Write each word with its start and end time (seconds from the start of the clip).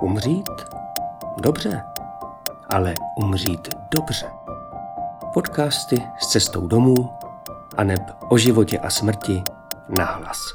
Umřít? 0.00 0.50
Dobře, 1.42 1.82
ale 2.68 2.94
umřít 3.16 3.68
dobře. 3.94 4.26
Podcasty 5.34 6.02
s 6.20 6.26
cestou 6.26 6.66
domů 6.66 7.10
a 7.76 7.84
neb 7.84 8.00
o 8.28 8.38
životě 8.38 8.78
a 8.78 8.90
smrti 8.90 9.42
nahlas. 9.98 10.54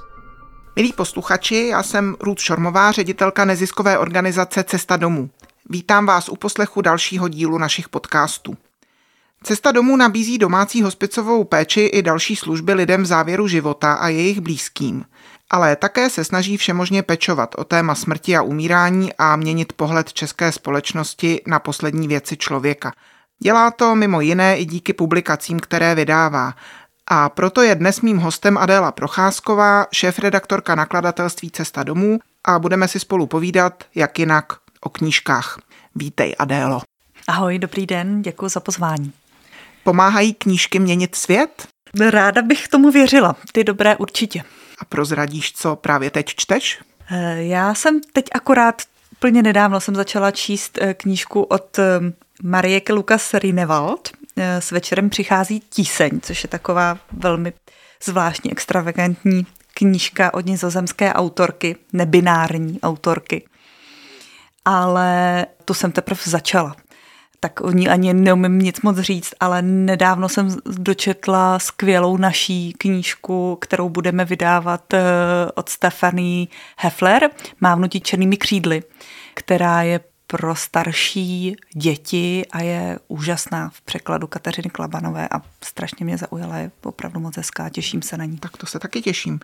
Milí 0.75 0.93
posluchači, 0.93 1.67
já 1.71 1.83
jsem 1.83 2.15
Ruth 2.19 2.41
Šormová, 2.41 2.91
ředitelka 2.91 3.45
neziskové 3.45 3.97
organizace 3.97 4.63
Cesta 4.63 4.97
domů. 4.97 5.29
Vítám 5.69 6.05
vás 6.05 6.29
u 6.29 6.35
poslechu 6.35 6.81
dalšího 6.81 7.27
dílu 7.27 7.57
našich 7.57 7.89
podcastů. 7.89 8.57
Cesta 9.43 9.71
domů 9.71 9.95
nabízí 9.95 10.37
domácí 10.37 10.81
hospicovou 10.81 11.43
péči 11.43 11.81
i 11.81 12.01
další 12.01 12.35
služby 12.35 12.73
lidem 12.73 13.03
v 13.03 13.05
závěru 13.05 13.47
života 13.47 13.93
a 13.93 14.07
jejich 14.07 14.39
blízkým. 14.39 15.05
Ale 15.49 15.75
také 15.75 16.09
se 16.09 16.23
snaží 16.23 16.57
všemožně 16.57 17.03
pečovat 17.03 17.55
o 17.57 17.63
téma 17.63 17.95
smrti 17.95 18.37
a 18.37 18.41
umírání 18.41 19.13
a 19.17 19.35
měnit 19.35 19.73
pohled 19.73 20.13
české 20.13 20.51
společnosti 20.51 21.41
na 21.47 21.59
poslední 21.59 22.07
věci 22.07 22.37
člověka. 22.37 22.91
Dělá 23.39 23.71
to 23.71 23.95
mimo 23.95 24.21
jiné 24.21 24.57
i 24.57 24.65
díky 24.65 24.93
publikacím, 24.93 25.59
které 25.59 25.95
vydává. 25.95 26.53
A 27.07 27.29
proto 27.29 27.61
je 27.61 27.75
dnes 27.75 28.01
mým 28.01 28.17
hostem 28.17 28.57
Adéla 28.57 28.91
Procházková, 28.91 29.85
šéf-redaktorka 29.91 30.75
nakladatelství 30.75 31.51
Cesta 31.51 31.83
domů 31.83 32.19
a 32.43 32.59
budeme 32.59 32.87
si 32.87 32.99
spolu 32.99 33.27
povídat, 33.27 33.83
jak 33.95 34.19
jinak, 34.19 34.53
o 34.81 34.89
knížkách. 34.89 35.59
Vítej, 35.95 36.35
Adélo. 36.39 36.81
Ahoj, 37.27 37.59
dobrý 37.59 37.85
den, 37.85 38.21
děkuji 38.21 38.49
za 38.49 38.59
pozvání. 38.59 39.13
Pomáhají 39.83 40.33
knížky 40.33 40.79
měnit 40.79 41.15
svět? 41.15 41.67
Ráda 42.09 42.41
bych 42.41 42.67
tomu 42.67 42.91
věřila, 42.91 43.35
ty 43.51 43.63
dobré 43.63 43.95
určitě. 43.95 44.43
Prozradíš, 44.89 45.53
co 45.53 45.75
právě 45.75 46.11
teď 46.11 46.25
čteš? 46.25 46.79
Eh, 47.11 47.43
já 47.43 47.73
jsem 47.73 48.01
teď 48.13 48.25
akorát 48.31 48.81
úplně 49.11 49.43
nedávno 49.43 49.79
jsem 49.79 49.95
začala 49.95 50.31
číst 50.31 50.77
eh, 50.81 50.93
knížku 50.93 51.41
od 51.41 51.79
eh, 51.79 51.99
Marieke 52.43 52.93
Lukas 52.93 53.33
Rinewald. 53.33 54.09
S 54.37 54.71
večerem 54.71 55.09
přichází 55.09 55.59
tíseň, 55.69 56.19
což 56.21 56.43
je 56.43 56.49
taková 56.49 56.97
velmi 57.11 57.53
zvláštní, 58.03 58.51
extravagantní 58.51 59.45
knížka 59.73 60.33
od 60.33 60.45
nizozemské 60.45 61.13
autorky, 61.13 61.75
nebinární 61.93 62.81
autorky. 62.81 63.45
Ale 64.65 65.45
tu 65.65 65.73
jsem 65.73 65.91
teprve 65.91 66.21
začala 66.23 66.75
tak 67.39 67.61
o 67.61 67.71
ní 67.71 67.89
ani 67.89 68.13
neumím 68.13 68.59
nic 68.59 68.81
moc 68.81 68.97
říct, 68.97 69.33
ale 69.39 69.61
nedávno 69.61 70.29
jsem 70.29 70.57
dočetla 70.65 71.59
skvělou 71.59 72.17
naší 72.17 72.73
knížku, 72.73 73.57
kterou 73.61 73.89
budeme 73.89 74.25
vydávat 74.25 74.93
eh, 74.93 75.01
od 75.55 75.69
Stefany 75.69 76.47
Hefler, 76.77 77.29
Mávnutí 77.61 78.01
černými 78.01 78.37
křídly, 78.37 78.83
která 79.33 79.81
je 79.81 79.99
pro 80.27 80.55
starší 80.55 81.55
děti 81.73 82.45
a 82.51 82.61
je 82.61 82.99
úžasná 83.07 83.69
v 83.69 83.81
překladu 83.81 84.27
Kateřiny 84.27 84.69
Klabanové 84.69 85.27
a 85.31 85.41
strašně 85.63 86.05
mě 86.05 86.17
zaujala, 86.17 86.57
je 86.57 86.71
opravdu 86.83 87.19
moc 87.19 87.37
hezká, 87.37 87.69
těším 87.69 88.01
se 88.01 88.17
na 88.17 88.25
ní. 88.25 88.37
Tak 88.37 88.57
to 88.57 88.65
se 88.65 88.79
taky 88.79 89.01
těším. 89.01 89.39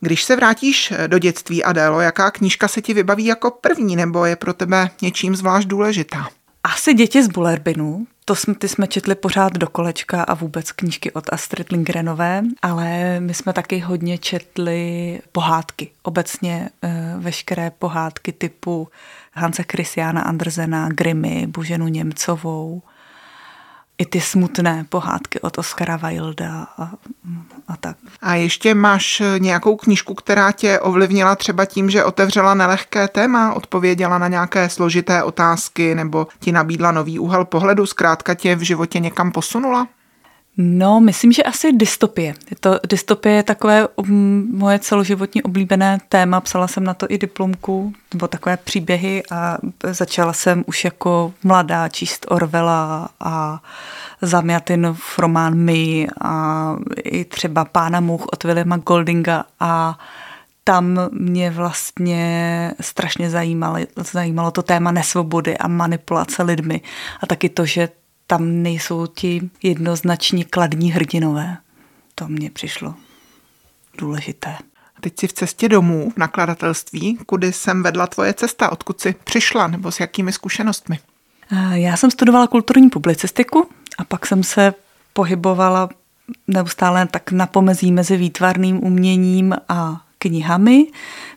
Když 0.00 0.24
se 0.24 0.36
vrátíš 0.36 0.92
do 1.06 1.18
dětství, 1.18 1.64
Adélo, 1.64 2.00
jaká 2.00 2.30
knížka 2.30 2.68
se 2.68 2.82
ti 2.82 2.94
vybaví 2.94 3.24
jako 3.24 3.50
první, 3.50 3.96
nebo 3.96 4.24
je 4.24 4.36
pro 4.36 4.54
tebe 4.54 4.90
něčím 5.02 5.36
zvlášť 5.36 5.68
důležitá? 5.68 6.28
Asi 6.64 6.94
děti 6.94 7.22
z 7.22 7.28
Bullerbinu, 7.28 8.06
to 8.24 8.34
jsme, 8.34 8.54
ty 8.54 8.68
jsme 8.68 8.86
četli 8.86 9.14
pořád 9.14 9.52
do 9.52 9.66
kolečka 9.66 10.22
a 10.22 10.34
vůbec 10.34 10.72
knížky 10.72 11.12
od 11.12 11.32
Astrid 11.32 11.72
Lindgrenové, 11.72 12.42
ale 12.62 13.20
my 13.20 13.34
jsme 13.34 13.52
taky 13.52 13.78
hodně 13.78 14.18
četli 14.18 15.20
pohádky. 15.32 15.90
Obecně 16.02 16.70
e, 16.82 17.14
veškeré 17.18 17.70
pohádky 17.70 18.32
typu 18.32 18.88
Hanse 19.32 19.64
Christiana 19.72 20.22
Andersena, 20.22 20.88
Grimmy, 20.88 21.46
Boženu 21.46 21.88
Němcovou, 21.88 22.82
i 23.98 24.06
ty 24.06 24.20
smutné 24.20 24.84
pohádky 24.88 25.40
od 25.40 25.58
Oscara 25.58 25.96
Wilda 25.96 26.66
a, 26.78 26.92
a 27.72 27.76
tak. 27.76 27.96
A 28.22 28.34
ještě 28.34 28.74
máš 28.74 29.22
nějakou 29.38 29.76
knížku, 29.76 30.14
která 30.14 30.52
tě 30.52 30.80
ovlivnila 30.80 31.36
třeba 31.36 31.64
tím, 31.64 31.90
že 31.90 32.04
otevřela 32.04 32.54
nelehké 32.54 33.08
téma, 33.08 33.52
odpověděla 33.52 34.18
na 34.18 34.28
nějaké 34.28 34.68
složité 34.68 35.22
otázky 35.22 35.94
nebo 35.94 36.26
ti 36.40 36.52
nabídla 36.52 36.92
nový 36.92 37.18
úhel 37.18 37.44
pohledu, 37.44 37.86
zkrátka 37.86 38.34
tě 38.34 38.56
v 38.56 38.60
životě 38.60 39.00
někam 39.00 39.32
posunula? 39.32 39.86
No, 40.56 41.00
myslím, 41.00 41.32
že 41.32 41.42
asi 41.42 41.72
dystopie. 41.72 42.34
Je 42.50 42.56
to, 42.60 42.80
dystopie 42.88 43.34
je 43.34 43.42
takové 43.42 43.88
um, 43.88 44.48
moje 44.52 44.78
celoživotní 44.78 45.42
oblíbené 45.42 45.98
téma. 46.08 46.40
Psala 46.40 46.68
jsem 46.68 46.84
na 46.84 46.94
to 46.94 47.06
i 47.08 47.18
diplomku, 47.18 47.92
nebo 48.14 48.28
takové 48.28 48.56
příběhy 48.56 49.22
a 49.30 49.58
začala 49.84 50.32
jsem 50.32 50.64
už 50.66 50.84
jako 50.84 51.32
mladá 51.42 51.88
číst 51.88 52.26
Orvela 52.28 53.08
a 53.20 53.62
Zamjatin 54.22 54.88
v 54.94 55.18
román 55.18 55.54
My 55.54 56.08
a 56.20 56.76
i 57.04 57.24
třeba 57.24 57.64
Pána 57.64 58.00
much 58.00 58.26
od 58.32 58.44
Williama 58.44 58.76
Goldinga 58.76 59.44
a 59.60 59.98
tam 60.64 60.98
mě 61.12 61.50
vlastně 61.50 62.72
strašně 62.80 63.30
zajímalo, 63.30 63.76
zajímalo 64.12 64.50
to 64.50 64.62
téma 64.62 64.92
nesvobody 64.92 65.58
a 65.58 65.68
manipulace 65.68 66.42
lidmi 66.42 66.80
a 67.22 67.26
taky 67.26 67.48
to, 67.48 67.66
že 67.66 67.88
tam 68.32 68.62
nejsou 68.62 69.06
ti 69.06 69.50
jednoznačně 69.62 70.44
kladní 70.44 70.92
hrdinové. 70.92 71.56
To 72.14 72.28
mně 72.28 72.50
přišlo 72.50 72.94
důležité. 73.98 74.50
A 74.96 75.00
teď 75.00 75.20
si 75.20 75.28
v 75.28 75.32
cestě 75.32 75.68
domů 75.68 76.10
v 76.10 76.16
nakladatelství, 76.16 77.18
kudy 77.26 77.52
jsem 77.52 77.82
vedla 77.82 78.06
tvoje 78.06 78.34
cesta, 78.34 78.72
odkud 78.72 79.00
jsi 79.00 79.14
přišla 79.24 79.66
nebo 79.66 79.92
s 79.92 80.00
jakými 80.00 80.32
zkušenostmi? 80.32 80.98
Já 81.72 81.96
jsem 81.96 82.10
studovala 82.10 82.46
kulturní 82.46 82.90
publicistiku 82.90 83.68
a 83.98 84.04
pak 84.04 84.26
jsem 84.26 84.42
se 84.42 84.74
pohybovala 85.12 85.88
neustále 86.46 87.06
tak 87.06 87.32
na 87.32 87.46
pomezí 87.46 87.92
mezi 87.92 88.16
výtvarným 88.16 88.84
uměním 88.84 89.54
a 89.68 90.04
knihami. 90.22 90.86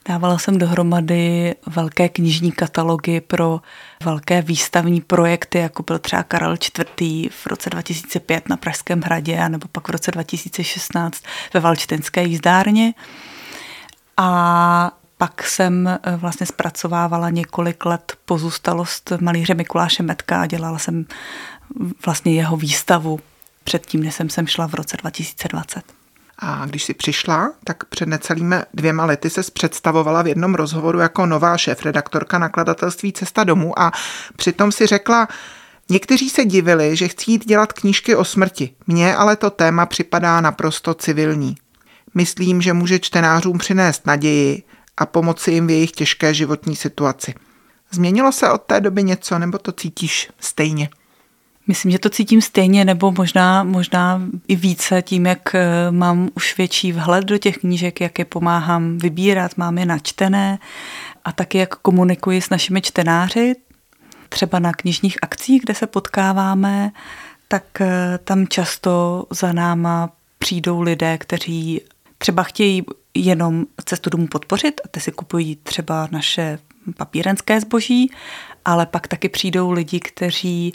Dávala 0.07 0.37
jsem 0.37 0.57
dohromady 0.57 1.55
velké 1.67 2.09
knižní 2.09 2.51
katalogy 2.51 3.21
pro 3.21 3.61
velké 4.03 4.41
výstavní 4.41 5.01
projekty, 5.01 5.57
jako 5.57 5.83
byl 5.83 5.99
třeba 5.99 6.23
Karel 6.23 6.53
IV. 6.53 7.31
v 7.31 7.47
roce 7.47 7.69
2005 7.69 8.49
na 8.49 8.57
Pražském 8.57 9.01
hradě, 9.01 9.49
nebo 9.49 9.67
pak 9.71 9.87
v 9.87 9.91
roce 9.91 10.11
2016 10.11 11.23
ve 11.53 11.59
Valčtenské 11.59 12.23
jízdárně. 12.23 12.93
A 14.17 14.91
pak 15.17 15.43
jsem 15.43 15.87
eh, 15.87 15.99
vlastně 16.17 16.45
zpracovávala 16.45 17.29
několik 17.29 17.85
let 17.85 18.17
pozůstalost 18.25 19.11
malíře 19.21 19.53
Mikuláše 19.53 20.03
Metka 20.03 20.41
a 20.41 20.45
dělala 20.45 20.79
jsem 20.79 21.05
vlastně 22.05 22.33
jeho 22.33 22.57
výstavu 22.57 23.19
předtím, 23.63 24.03
než 24.03 24.15
jsem 24.15 24.29
sem 24.29 24.47
šla 24.47 24.67
v 24.67 24.73
roce 24.73 24.97
2020. 24.97 26.04
A 26.39 26.65
když 26.65 26.83
si 26.83 26.93
přišla, 26.93 27.53
tak 27.63 27.85
před 27.85 28.09
necelými 28.09 28.55
dvěma 28.73 29.05
lety 29.05 29.29
se 29.29 29.41
představovala 29.53 30.21
v 30.21 30.27
jednom 30.27 30.55
rozhovoru 30.55 30.99
jako 30.99 31.25
nová 31.25 31.57
šéf-redaktorka 31.57 32.39
nakladatelství 32.39 33.13
Cesta 33.13 33.43
domů 33.43 33.79
a 33.79 33.91
přitom 34.35 34.71
si 34.71 34.87
řekla, 34.87 35.27
Někteří 35.89 36.29
se 36.29 36.45
divili, 36.45 36.95
že 36.95 37.07
chci 37.07 37.31
jít 37.31 37.45
dělat 37.45 37.73
knížky 37.73 38.15
o 38.15 38.25
smrti. 38.25 38.75
Mně 38.87 39.15
ale 39.15 39.35
to 39.35 39.49
téma 39.49 39.85
připadá 39.85 40.41
naprosto 40.41 40.93
civilní. 40.93 41.55
Myslím, 42.13 42.61
že 42.61 42.73
může 42.73 42.99
čtenářům 42.99 43.57
přinést 43.57 44.07
naději 44.07 44.63
a 44.97 45.05
pomoci 45.05 45.51
jim 45.51 45.67
v 45.67 45.69
jejich 45.69 45.91
těžké 45.91 46.33
životní 46.33 46.75
situaci. 46.75 47.33
Změnilo 47.91 48.31
se 48.31 48.51
od 48.51 48.61
té 48.61 48.81
doby 48.81 49.03
něco, 49.03 49.39
nebo 49.39 49.57
to 49.57 49.71
cítíš 49.71 50.29
stejně? 50.39 50.89
Myslím, 51.67 51.91
že 51.91 51.99
to 51.99 52.09
cítím 52.09 52.41
stejně, 52.41 52.85
nebo 52.85 53.11
možná, 53.11 53.63
možná 53.63 54.21
i 54.47 54.55
více 54.55 55.01
tím, 55.01 55.25
jak 55.25 55.55
eh, 55.55 55.91
mám 55.91 56.29
už 56.35 56.57
větší 56.57 56.91
vhled 56.91 57.25
do 57.25 57.37
těch 57.37 57.57
knížek, 57.57 58.01
jak 58.01 58.19
je 58.19 58.25
pomáhám 58.25 58.97
vybírat, 58.97 59.57
mám 59.57 59.77
je 59.77 59.85
načtené 59.85 60.59
a 61.23 61.31
taky 61.31 61.57
jak 61.57 61.75
komunikuji 61.75 62.41
s 62.41 62.49
našimi 62.49 62.81
čtenáři, 62.81 63.53
třeba 64.29 64.59
na 64.59 64.71
knižních 64.73 65.17
akcích, 65.21 65.61
kde 65.61 65.75
se 65.75 65.87
potkáváme, 65.87 66.91
tak 67.47 67.81
eh, 67.81 68.19
tam 68.23 68.47
často 68.47 69.25
za 69.29 69.53
náma 69.53 70.09
přijdou 70.39 70.81
lidé, 70.81 71.17
kteří 71.17 71.81
třeba 72.17 72.43
chtějí 72.43 72.83
jenom 73.13 73.65
cestu 73.85 74.09
domů 74.09 74.27
podpořit 74.27 74.81
a 74.85 74.87
ty 74.87 74.99
si 74.99 75.11
kupují 75.11 75.55
třeba 75.55 76.07
naše 76.11 76.59
papírenské 76.97 77.61
zboží, 77.61 78.11
ale 78.65 78.85
pak 78.85 79.07
taky 79.07 79.29
přijdou 79.29 79.71
lidi, 79.71 79.99
kteří 79.99 80.73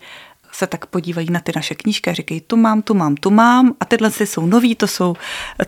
se 0.60 0.66
tak 0.66 0.86
podívají 0.86 1.30
na 1.30 1.40
ty 1.40 1.52
naše 1.56 1.74
knížky 1.74 2.10
a 2.10 2.12
říkají, 2.12 2.40
tu 2.40 2.56
mám, 2.56 2.82
tu 2.82 2.94
mám, 2.94 3.14
tu 3.14 3.30
mám 3.30 3.74
a 3.80 3.84
tyhle 3.84 4.10
jsou 4.10 4.46
nový, 4.46 4.74
to 4.74 4.86
jsou, 4.86 5.16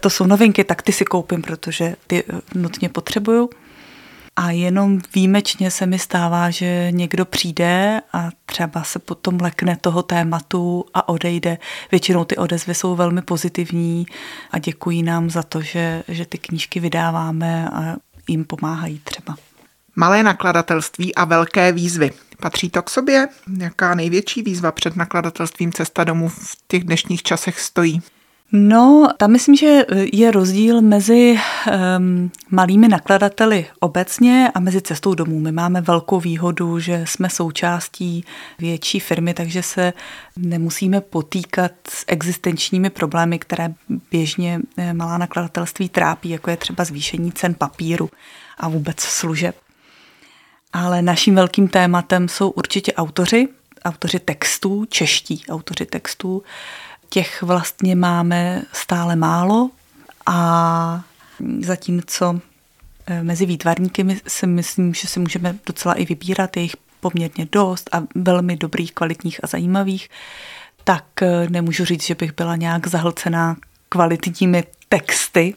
to 0.00 0.10
jsou 0.10 0.26
novinky, 0.26 0.64
tak 0.64 0.82
ty 0.82 0.92
si 0.92 1.04
koupím, 1.04 1.42
protože 1.42 1.96
ty 2.06 2.24
eh, 2.28 2.40
nutně 2.54 2.88
potřebuju. 2.88 3.50
A 4.36 4.50
jenom 4.50 5.00
výjimečně 5.14 5.70
se 5.70 5.86
mi 5.86 5.98
stává, 5.98 6.50
že 6.50 6.88
někdo 6.90 7.24
přijde 7.24 8.00
a 8.12 8.28
třeba 8.46 8.82
se 8.82 8.98
potom 8.98 9.38
lekne 9.40 9.76
toho 9.76 10.02
tématu 10.02 10.84
a 10.94 11.08
odejde. 11.08 11.58
Většinou 11.90 12.24
ty 12.24 12.36
odezvy 12.36 12.74
jsou 12.74 12.96
velmi 12.96 13.22
pozitivní 13.22 14.06
a 14.50 14.58
děkují 14.58 15.02
nám 15.02 15.30
za 15.30 15.42
to, 15.42 15.62
že, 15.62 16.04
že 16.08 16.26
ty 16.26 16.38
knížky 16.38 16.80
vydáváme 16.80 17.68
a 17.68 17.96
jim 18.28 18.44
pomáhají 18.44 19.00
třeba. 19.04 19.36
Malé 19.96 20.22
nakladatelství 20.22 21.14
a 21.14 21.24
velké 21.24 21.72
výzvy. 21.72 22.10
Patří 22.42 22.70
to 22.70 22.82
k 22.82 22.90
sobě? 22.90 23.28
Jaká 23.58 23.94
největší 23.94 24.42
výzva 24.42 24.72
před 24.72 24.96
nakladatelstvím 24.96 25.72
Cesta 25.72 26.04
domů 26.04 26.28
v 26.28 26.56
těch 26.68 26.84
dnešních 26.84 27.22
časech 27.22 27.60
stojí? 27.60 28.02
No, 28.52 29.08
tam 29.16 29.32
myslím, 29.32 29.56
že 29.56 29.84
je 30.12 30.30
rozdíl 30.30 30.82
mezi 30.82 31.38
um, 31.96 32.30
malými 32.50 32.88
nakladateli 32.88 33.66
obecně 33.80 34.50
a 34.54 34.60
mezi 34.60 34.80
cestou 34.80 35.14
domů. 35.14 35.40
My 35.40 35.52
máme 35.52 35.80
velkou 35.80 36.20
výhodu, 36.20 36.78
že 36.78 37.04
jsme 37.06 37.30
součástí 37.30 38.24
větší 38.58 39.00
firmy, 39.00 39.34
takže 39.34 39.62
se 39.62 39.92
nemusíme 40.36 41.00
potýkat 41.00 41.72
s 41.88 42.04
existenčními 42.06 42.90
problémy, 42.90 43.38
které 43.38 43.74
běžně 44.10 44.60
eh, 44.76 44.94
malá 44.94 45.18
nakladatelství 45.18 45.88
trápí, 45.88 46.28
jako 46.28 46.50
je 46.50 46.56
třeba 46.56 46.84
zvýšení 46.84 47.32
cen 47.32 47.54
papíru 47.54 48.10
a 48.58 48.68
vůbec 48.68 49.00
služeb. 49.00 49.56
Ale 50.72 51.02
naším 51.02 51.34
velkým 51.34 51.68
tématem 51.68 52.28
jsou 52.28 52.50
určitě 52.50 52.92
autoři, 52.92 53.48
autoři 53.84 54.18
textů, 54.18 54.84
čeští 54.88 55.44
autoři 55.50 55.86
textů, 55.86 56.42
těch 57.08 57.42
vlastně 57.42 57.96
máme 57.96 58.62
stále 58.72 59.16
málo 59.16 59.70
a 60.26 61.04
zatímco 61.60 62.40
eh, 63.06 63.22
mezi 63.22 63.46
výtvarníky 63.46 64.20
si 64.26 64.46
myslím, 64.46 64.94
že 64.94 65.08
si 65.08 65.20
můžeme 65.20 65.58
docela 65.66 65.94
i 65.94 66.04
vybírat, 66.04 66.56
je 66.56 66.62
jich 66.62 66.76
poměrně 67.00 67.48
dost 67.52 67.90
a 67.92 68.02
velmi 68.14 68.56
dobrých, 68.56 68.92
kvalitních 68.92 69.44
a 69.44 69.46
zajímavých, 69.46 70.10
tak 70.84 71.04
eh, 71.22 71.46
nemůžu 71.50 71.84
říct, 71.84 72.02
že 72.02 72.14
bych 72.14 72.32
byla 72.32 72.56
nějak 72.56 72.86
zahlcená 72.86 73.56
kvalitními 73.88 74.64
texty. 74.88 75.54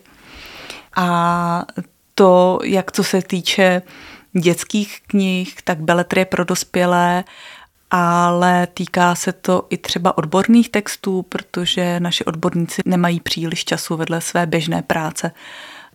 A 0.96 1.66
to, 2.16 2.60
jak 2.64 2.92
co 2.92 3.04
se 3.04 3.22
týče 3.22 3.82
dětských 4.40 5.02
knih, 5.08 5.56
tak 5.64 5.80
beletrie 5.80 6.26
pro 6.26 6.44
dospělé 6.44 7.24
ale 7.92 8.68
týká 8.74 9.16
se 9.16 9.34
to 9.34 9.68
i 9.70 9.78
třeba 9.78 10.18
odborných 10.18 10.70
textů, 10.70 11.22
protože 11.22 12.00
naši 12.00 12.26
odborníci 12.26 12.82
nemají 12.86 13.20
příliš 13.20 13.66
času 13.66 13.98
vedle 13.98 14.22
své 14.22 14.46
běžné 14.46 14.82
práce 14.82 15.32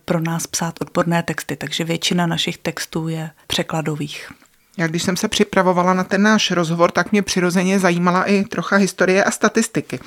pro 0.05 0.19
nás 0.19 0.47
psát 0.47 0.75
odborné 0.81 1.23
texty, 1.23 1.55
takže 1.55 1.83
většina 1.83 2.27
našich 2.27 2.57
textů 2.57 3.07
je 3.07 3.31
překladových. 3.47 4.31
Já 4.77 4.87
když 4.87 5.03
jsem 5.03 5.17
se 5.17 5.27
připravovala 5.27 5.93
na 5.93 6.03
ten 6.03 6.21
náš 6.21 6.51
rozhovor, 6.51 6.91
tak 6.91 7.11
mě 7.11 7.21
přirozeně 7.21 7.79
zajímala 7.79 8.23
i 8.23 8.43
trocha 8.43 8.75
historie 8.75 9.23
a 9.23 9.31
statistiky. 9.31 9.99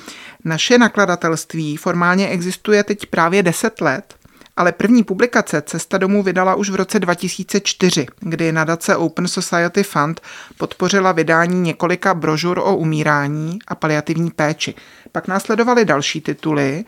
Naše 0.45 0.77
nakladatelství 0.77 1.77
formálně 1.77 2.27
existuje 2.27 2.83
teď 2.83 3.05
právě 3.05 3.43
10 3.43 3.81
let 3.81 4.15
ale 4.57 4.71
první 4.71 5.03
publikace 5.03 5.61
Cesta 5.61 5.97
domů 5.97 6.23
vydala 6.23 6.55
už 6.55 6.69
v 6.69 6.75
roce 6.75 6.99
2004, 6.99 8.05
kdy 8.19 8.51
nadace 8.51 8.95
Open 8.95 9.27
Society 9.27 9.83
Fund 9.83 10.21
podpořila 10.57 11.11
vydání 11.11 11.61
několika 11.61 12.13
brožur 12.13 12.59
o 12.59 12.75
umírání 12.75 13.59
a 13.67 13.75
paliativní 13.75 14.31
péči. 14.31 14.75
Pak 15.11 15.27
následovaly 15.27 15.85
další 15.85 16.21
tituly 16.21 16.85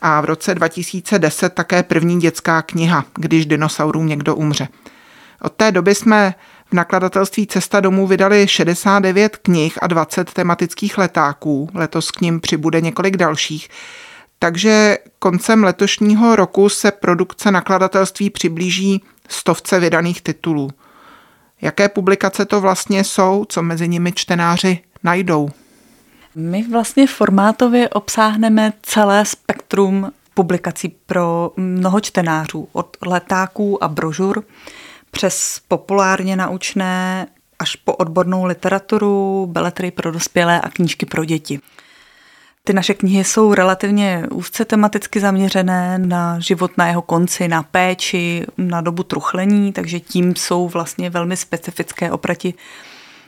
a 0.00 0.20
v 0.20 0.24
roce 0.24 0.54
2010 0.54 1.54
také 1.54 1.82
první 1.82 2.20
dětská 2.20 2.62
kniha, 2.62 3.04
když 3.14 3.46
dinosaurům 3.46 4.06
někdo 4.06 4.36
umře. 4.36 4.68
Od 5.42 5.52
té 5.52 5.72
doby 5.72 5.94
jsme 5.94 6.34
v 6.70 6.72
nakladatelství 6.72 7.46
Cesta 7.46 7.80
domů 7.80 8.06
vydali 8.06 8.48
69 8.48 9.36
knih 9.36 9.78
a 9.82 9.86
20 9.86 10.32
tematických 10.32 10.98
letáků. 10.98 11.68
Letos 11.74 12.10
k 12.10 12.20
ním 12.20 12.40
přibude 12.40 12.80
několik 12.80 13.16
dalších. 13.16 13.68
Takže 14.42 14.98
koncem 15.18 15.64
letošního 15.64 16.36
roku 16.36 16.68
se 16.68 16.90
produkce 16.90 17.50
nakladatelství 17.50 18.30
přiblíží 18.30 19.02
stovce 19.28 19.80
vydaných 19.80 20.22
titulů. 20.22 20.70
Jaké 21.60 21.88
publikace 21.88 22.44
to 22.44 22.60
vlastně 22.60 23.04
jsou, 23.04 23.44
co 23.48 23.62
mezi 23.62 23.88
nimi 23.88 24.12
čtenáři 24.12 24.78
najdou? 25.02 25.50
My 26.34 26.68
vlastně 26.68 27.06
formátově 27.06 27.88
obsáhneme 27.88 28.72
celé 28.82 29.24
spektrum 29.24 30.12
publikací 30.34 30.88
pro 31.06 31.52
mnoho 31.56 32.00
čtenářů, 32.00 32.68
od 32.72 32.96
letáků 33.06 33.84
a 33.84 33.88
brožur 33.88 34.44
přes 35.10 35.60
populárně 35.68 36.36
naučné 36.36 37.26
až 37.58 37.76
po 37.76 37.94
odbornou 37.94 38.44
literaturu, 38.44 39.46
beletry 39.46 39.90
pro 39.90 40.12
dospělé 40.12 40.60
a 40.60 40.70
knížky 40.70 41.06
pro 41.06 41.24
děti. 41.24 41.60
Ty 42.64 42.72
naše 42.72 42.94
knihy 42.94 43.24
jsou 43.24 43.54
relativně 43.54 44.26
úzce 44.30 44.64
tematicky 44.64 45.20
zaměřené 45.20 45.98
na 45.98 46.40
život 46.40 46.70
na 46.78 46.86
jeho 46.88 47.02
konci, 47.02 47.48
na 47.48 47.62
péči, 47.62 48.46
na 48.58 48.80
dobu 48.80 49.02
truchlení, 49.02 49.72
takže 49.72 50.00
tím 50.00 50.36
jsou 50.36 50.68
vlastně 50.68 51.10
velmi 51.10 51.36
specifické 51.36 52.10
oproti 52.10 52.54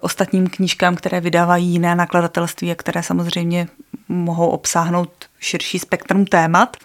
ostatním 0.01 0.47
knížkám, 0.47 0.97
které 0.97 1.21
vydávají 1.21 1.67
jiné 1.67 1.95
nakladatelství 1.95 2.73
a 2.73 2.75
které 2.75 3.03
samozřejmě 3.03 3.69
mohou 4.09 4.49
obsáhnout 4.49 5.11
širší 5.41 5.79
spektrum 5.79 6.25
témat. 6.25 6.77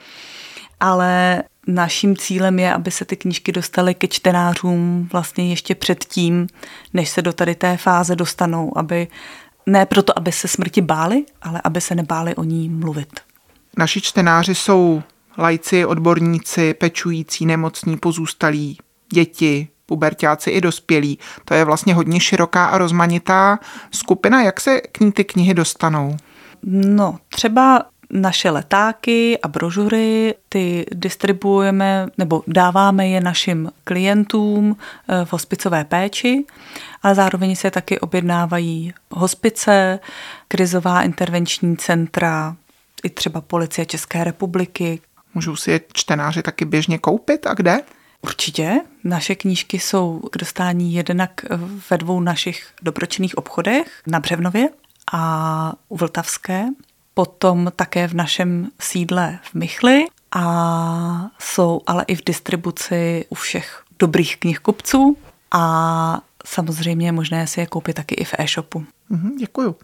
Ale 0.79 1.43
naším 1.67 2.17
cílem 2.17 2.59
je, 2.59 2.73
aby 2.73 2.91
se 2.91 3.05
ty 3.05 3.15
knížky 3.15 3.51
dostaly 3.51 3.95
ke 3.95 4.07
čtenářům 4.07 5.09
vlastně 5.11 5.49
ještě 5.49 5.75
předtím, 5.75 6.47
než 6.93 7.09
se 7.09 7.21
do 7.21 7.33
tady 7.33 7.55
té 7.55 7.77
fáze 7.77 8.15
dostanou, 8.15 8.77
aby 8.77 9.07
ne 9.69 9.85
proto, 9.85 10.17
aby 10.17 10.31
se 10.31 10.47
smrti 10.47 10.81
báli, 10.81 11.25
ale 11.41 11.61
aby 11.63 11.81
se 11.81 11.95
nebáli 11.95 12.35
o 12.35 12.43
ní 12.43 12.69
mluvit. 12.69 13.19
Naši 13.77 14.01
čtenáři 14.01 14.55
jsou 14.55 15.01
lajci, 15.37 15.85
odborníci, 15.85 16.73
pečující, 16.73 17.45
nemocní, 17.45 17.97
pozůstalí, 17.97 18.77
děti, 19.13 19.67
pubertáci 19.85 20.49
i 20.49 20.61
dospělí. 20.61 21.19
To 21.45 21.53
je 21.53 21.65
vlastně 21.65 21.93
hodně 21.93 22.19
široká 22.19 22.65
a 22.65 22.77
rozmanitá 22.77 23.59
skupina. 23.91 24.41
Jak 24.41 24.59
se 24.59 24.81
k 24.81 24.99
ní 24.99 25.11
ty 25.11 25.23
knihy 25.23 25.53
dostanou? 25.53 26.17
No, 26.63 27.17
třeba 27.29 27.85
naše 28.09 28.49
letáky 28.49 29.39
a 29.39 29.47
brožury, 29.47 30.35
ty 30.49 30.85
distribuujeme 30.91 32.07
nebo 32.17 32.43
dáváme 32.47 33.07
je 33.07 33.21
našim 33.21 33.71
klientům 33.83 34.77
eh, 35.07 35.25
v 35.25 35.33
hospicové 35.33 35.85
péči, 35.85 36.45
ale 37.03 37.15
zároveň 37.15 37.55
se 37.55 37.71
taky 37.71 37.99
objednávají 37.99 38.93
hospice, 39.11 39.99
krizová 40.47 41.01
intervenční 41.01 41.77
centra, 41.77 42.55
i 43.03 43.09
třeba 43.09 43.41
policie 43.41 43.85
České 43.85 44.23
republiky. 44.23 45.01
Můžou 45.33 45.55
si 45.55 45.71
je 45.71 45.81
čtenáři 45.93 46.41
taky 46.41 46.65
běžně 46.65 46.97
koupit 46.97 47.47
a 47.47 47.53
kde? 47.53 47.81
Určitě. 48.21 48.81
Naše 49.03 49.35
knížky 49.35 49.79
jsou 49.79 50.19
k 50.31 50.37
dostání 50.37 50.93
jednak 50.93 51.45
ve 51.89 51.97
dvou 51.97 52.19
našich 52.19 52.67
dobročinných 52.81 53.37
obchodech 53.37 54.01
na 54.07 54.19
Břevnově 54.19 54.69
a 55.11 55.73
u 55.89 55.97
Vltavské 55.97 56.65
potom 57.19 57.71
také 57.75 58.07
v 58.07 58.13
našem 58.13 58.67
sídle 58.79 59.39
v 59.43 59.53
Michli 59.53 60.05
a 60.31 60.43
jsou 61.39 61.81
ale 61.87 62.03
i 62.07 62.15
v 62.15 62.23
distribuci 62.25 63.25
u 63.29 63.35
všech 63.35 63.83
dobrých 63.99 64.37
knihkupců 64.37 65.17
a 65.51 66.21
samozřejmě 66.45 67.07
je 67.07 67.11
možné 67.11 67.47
si 67.47 67.59
je 67.59 67.65
koupit 67.65 67.93
taky 67.93 68.15
i 68.15 68.23
v 68.23 68.33
e-shopu. 68.39 68.85
Mhm, 69.09 69.37
děkuju. 69.37 69.75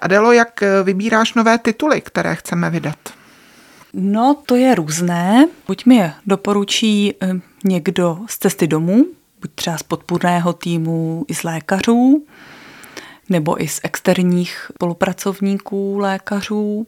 Adelo, 0.00 0.32
jak 0.32 0.60
vybíráš 0.82 1.34
nové 1.34 1.58
tituly, 1.58 2.00
které 2.00 2.34
chceme 2.34 2.70
vydat? 2.70 2.98
No, 3.92 4.34
to 4.46 4.56
je 4.56 4.74
různé. 4.74 5.48
Buď 5.66 5.86
mi 5.86 5.96
je 5.96 6.12
doporučí 6.26 7.14
eh, 7.20 7.32
někdo 7.64 8.18
z 8.28 8.38
cesty 8.38 8.66
domů, 8.66 9.04
buď 9.40 9.50
třeba 9.54 9.78
z 9.78 9.82
podpůrného 9.82 10.52
týmu 10.52 11.24
i 11.28 11.34
z 11.34 11.42
lékařů, 11.42 12.24
nebo 13.28 13.62
i 13.62 13.68
z 13.68 13.80
externích 13.82 14.70
spolupracovníků 14.74 15.98
lékařů. 15.98 16.86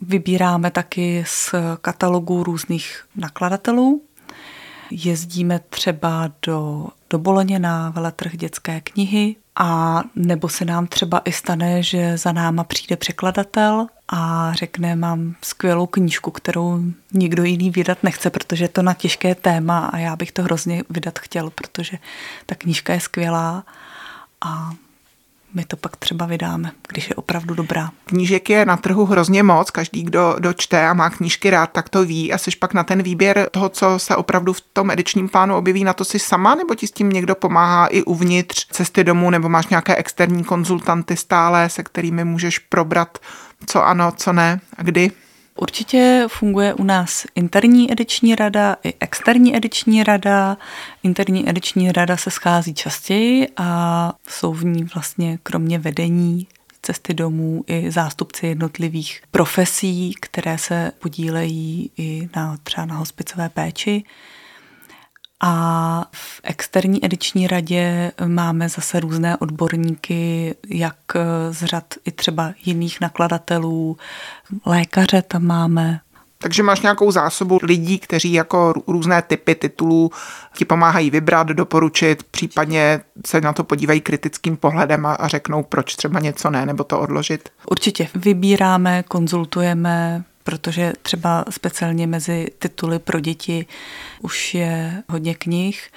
Vybíráme 0.00 0.70
taky 0.70 1.24
z 1.26 1.54
katalogů 1.80 2.44
různých 2.44 3.04
nakladatelů. 3.16 4.02
Jezdíme 4.90 5.60
třeba 5.68 6.30
do, 6.46 6.86
do 7.10 7.18
Boloně 7.18 7.58
na 7.58 7.90
veletrh 7.90 8.36
dětské 8.36 8.80
knihy 8.80 9.36
a 9.56 10.02
nebo 10.16 10.48
se 10.48 10.64
nám 10.64 10.86
třeba 10.86 11.18
i 11.24 11.32
stane, 11.32 11.82
že 11.82 12.18
za 12.18 12.32
náma 12.32 12.64
přijde 12.64 12.96
překladatel 12.96 13.86
a 14.08 14.52
řekne, 14.54 14.96
mám 14.96 15.34
skvělou 15.42 15.86
knížku, 15.86 16.30
kterou 16.30 16.82
nikdo 17.12 17.44
jiný 17.44 17.70
vydat 17.70 17.98
nechce, 18.02 18.30
protože 18.30 18.64
je 18.64 18.68
to 18.68 18.82
na 18.82 18.94
těžké 18.94 19.34
téma 19.34 19.78
a 19.78 19.98
já 19.98 20.16
bych 20.16 20.32
to 20.32 20.42
hrozně 20.42 20.82
vydat 20.90 21.18
chtěl, 21.18 21.50
protože 21.50 21.98
ta 22.46 22.54
knížka 22.54 22.92
je 22.94 23.00
skvělá 23.00 23.64
a 24.40 24.70
my 25.54 25.64
to 25.64 25.76
pak 25.76 25.96
třeba 25.96 26.26
vydáme, 26.26 26.72
když 26.88 27.08
je 27.08 27.14
opravdu 27.14 27.54
dobrá. 27.54 27.90
Knížek 28.04 28.50
je 28.50 28.64
na 28.64 28.76
trhu 28.76 29.04
hrozně 29.04 29.42
moc, 29.42 29.70
každý, 29.70 30.02
kdo 30.02 30.36
dočte 30.38 30.88
a 30.88 30.94
má 30.94 31.10
knížky 31.10 31.50
rád, 31.50 31.66
tak 31.66 31.88
to 31.88 32.04
ví 32.04 32.32
a 32.32 32.38
jsi 32.38 32.50
pak 32.58 32.74
na 32.74 32.84
ten 32.84 33.02
výběr 33.02 33.48
toho, 33.50 33.68
co 33.68 33.98
se 33.98 34.16
opravdu 34.16 34.52
v 34.52 34.60
tom 34.60 34.90
edičním 34.90 35.28
plánu 35.28 35.56
objeví, 35.56 35.84
na 35.84 35.92
to 35.92 36.04
si 36.04 36.18
sama, 36.18 36.54
nebo 36.54 36.74
ti 36.74 36.86
s 36.86 36.90
tím 36.90 37.10
někdo 37.10 37.34
pomáhá 37.34 37.86
i 37.86 38.02
uvnitř 38.02 38.66
cesty 38.70 39.04
domů, 39.04 39.30
nebo 39.30 39.48
máš 39.48 39.66
nějaké 39.66 39.96
externí 39.96 40.44
konzultanty 40.44 41.16
stále, 41.16 41.68
se 41.68 41.82
kterými 41.82 42.24
můžeš 42.24 42.58
probrat, 42.58 43.18
co 43.66 43.86
ano, 43.86 44.12
co 44.16 44.32
ne 44.32 44.60
a 44.78 44.82
kdy? 44.82 45.10
Určitě 45.60 46.24
funguje 46.28 46.74
u 46.74 46.84
nás 46.84 47.26
interní 47.34 47.92
ediční 47.92 48.34
rada 48.34 48.76
i 48.84 48.94
externí 49.00 49.56
ediční 49.56 50.04
rada. 50.04 50.56
Interní 51.02 51.48
ediční 51.48 51.92
rada 51.92 52.16
se 52.16 52.30
schází 52.30 52.74
častěji 52.74 53.48
a 53.56 54.12
jsou 54.28 54.52
v 54.52 54.64
ní 54.64 54.84
vlastně 54.94 55.38
kromě 55.42 55.78
vedení 55.78 56.46
cesty 56.82 57.14
domů 57.14 57.64
i 57.66 57.90
zástupci 57.90 58.46
jednotlivých 58.46 59.22
profesí, 59.30 60.14
které 60.20 60.58
se 60.58 60.92
podílejí 60.98 61.90
i 61.96 62.28
na 62.36 62.56
třeba 62.62 62.84
na 62.84 62.96
hospicové 62.96 63.48
péči. 63.48 64.04
A 65.40 66.04
v 66.12 66.40
externí 66.42 67.04
ediční 67.04 67.46
radě 67.46 68.12
máme 68.26 68.68
zase 68.68 69.00
různé 69.00 69.36
odborníky, 69.36 70.54
jak 70.68 70.96
z 71.50 71.64
řad 71.64 71.84
i 72.04 72.12
třeba 72.12 72.52
jiných 72.64 73.00
nakladatelů, 73.00 73.96
lékaře 74.66 75.22
tam 75.22 75.44
máme, 75.44 76.00
takže 76.42 76.62
máš 76.62 76.80
nějakou 76.80 77.10
zásobu 77.10 77.58
lidí, 77.62 77.98
kteří 77.98 78.32
jako 78.32 78.72
různé 78.86 79.22
typy 79.22 79.54
titulů 79.54 80.10
ti 80.56 80.64
pomáhají 80.64 81.10
vybrat, 81.10 81.46
doporučit, 81.46 82.22
případně 82.22 83.00
se 83.26 83.40
na 83.40 83.52
to 83.52 83.64
podívají 83.64 84.00
kritickým 84.00 84.56
pohledem 84.56 85.06
a, 85.06 85.14
a 85.14 85.28
řeknou, 85.28 85.62
proč 85.62 85.96
třeba 85.96 86.20
něco 86.20 86.50
ne, 86.50 86.66
nebo 86.66 86.84
to 86.84 87.00
odložit? 87.00 87.48
Určitě. 87.70 88.08
Vybíráme, 88.14 89.02
konzultujeme, 89.02 90.24
protože 90.44 90.92
třeba 91.02 91.44
speciálně 91.50 92.06
mezi 92.06 92.46
tituly 92.58 92.98
pro 92.98 93.20
děti 93.20 93.66
už 94.20 94.54
je 94.54 95.02
hodně 95.08 95.34
knih 95.34 95.90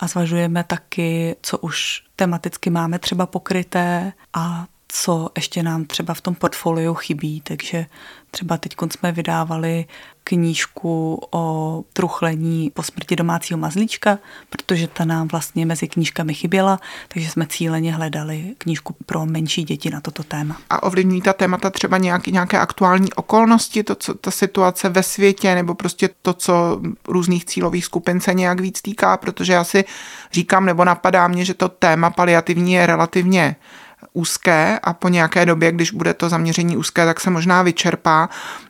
a 0.00 0.06
zvažujeme 0.06 0.64
taky, 0.64 1.36
co 1.42 1.58
už 1.58 2.02
tematicky 2.16 2.70
máme 2.70 2.98
třeba 2.98 3.26
pokryté 3.26 4.12
a 4.32 4.66
co 4.88 5.30
ještě 5.36 5.62
nám 5.62 5.84
třeba 5.84 6.14
v 6.14 6.20
tom 6.20 6.34
portfoliu 6.34 6.94
chybí. 6.94 7.40
Takže 7.40 7.86
třeba 8.30 8.56
teď 8.56 8.76
jsme 8.90 9.12
vydávali 9.12 9.84
knížku 10.24 11.20
o 11.30 11.84
truchlení 11.92 12.70
po 12.74 12.82
smrti 12.82 13.16
domácího 13.16 13.58
mazlíčka, 13.58 14.18
protože 14.50 14.88
ta 14.88 15.04
nám 15.04 15.28
vlastně 15.28 15.66
mezi 15.66 15.88
knížkami 15.88 16.34
chyběla, 16.34 16.80
takže 17.08 17.30
jsme 17.30 17.46
cíleně 17.46 17.94
hledali 17.94 18.54
knížku 18.58 18.96
pro 19.06 19.26
menší 19.26 19.64
děti 19.64 19.90
na 19.90 20.00
toto 20.00 20.22
téma. 20.22 20.56
A 20.70 20.82
ovlivní 20.82 21.22
ta 21.22 21.32
témata 21.32 21.70
třeba 21.70 21.98
nějaký, 21.98 22.32
nějaké 22.32 22.58
aktuální 22.58 23.12
okolnosti, 23.12 23.82
to, 23.82 23.94
co 23.94 24.14
ta 24.14 24.30
situace 24.30 24.88
ve 24.88 25.02
světě, 25.02 25.54
nebo 25.54 25.74
prostě 25.74 26.10
to, 26.22 26.34
co 26.34 26.80
různých 27.08 27.44
cílových 27.44 27.84
skupin 27.84 28.20
se 28.20 28.34
nějak 28.34 28.60
víc 28.60 28.82
týká, 28.82 29.16
protože 29.16 29.52
já 29.52 29.64
si 29.64 29.84
říkám, 30.32 30.66
nebo 30.66 30.84
napadá 30.84 31.28
mě, 31.28 31.44
že 31.44 31.54
to 31.54 31.68
téma 31.68 32.10
paliativní 32.10 32.72
je 32.72 32.86
relativně 32.86 33.56
úzké 34.16 34.78
a 34.82 34.92
po 34.92 35.08
nějaké 35.08 35.46
době, 35.46 35.72
když 35.72 35.90
bude 35.90 36.14
to 36.14 36.28
zaměření 36.28 36.76
úzké, 36.76 37.04
tak 37.04 37.20
se 37.20 37.30
možná 37.30 37.62
vyčerpá, 37.62 38.28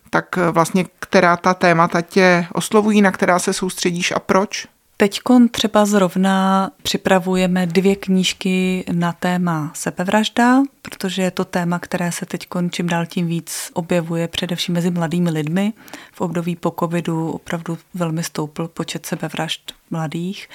tak 0.09 0.35
vlastně 0.51 0.85
která 0.99 1.37
ta 1.37 1.53
témata 1.53 2.01
tě 2.01 2.45
oslovují, 2.53 3.01
na 3.01 3.11
která 3.11 3.39
se 3.39 3.53
soustředíš 3.53 4.11
a 4.11 4.19
proč? 4.19 4.67
Teď 4.99 5.19
třeba 5.51 5.85
zrovna 5.85 6.69
připravujeme 6.81 7.67
dvě 7.67 7.95
knížky 7.95 8.85
na 8.91 9.13
téma 9.13 9.71
sebevražda, 9.75 10.63
protože 10.81 11.21
je 11.21 11.31
to 11.31 11.45
téma, 11.45 11.79
které 11.79 12.11
se 12.11 12.25
teď 12.25 12.47
čím 12.71 12.87
dál 12.87 13.05
tím 13.05 13.27
víc 13.27 13.71
objevuje, 13.73 14.27
především 14.27 14.75
mezi 14.75 14.91
mladými 14.91 15.29
lidmi. 15.29 15.73
V 16.11 16.21
období 16.21 16.55
po 16.55 16.75
covidu 16.79 17.31
opravdu 17.31 17.77
velmi 17.93 18.23
stoupl 18.23 18.67
počet 18.67 19.05
sebevražd 19.05 19.73
mladých, 19.91 20.49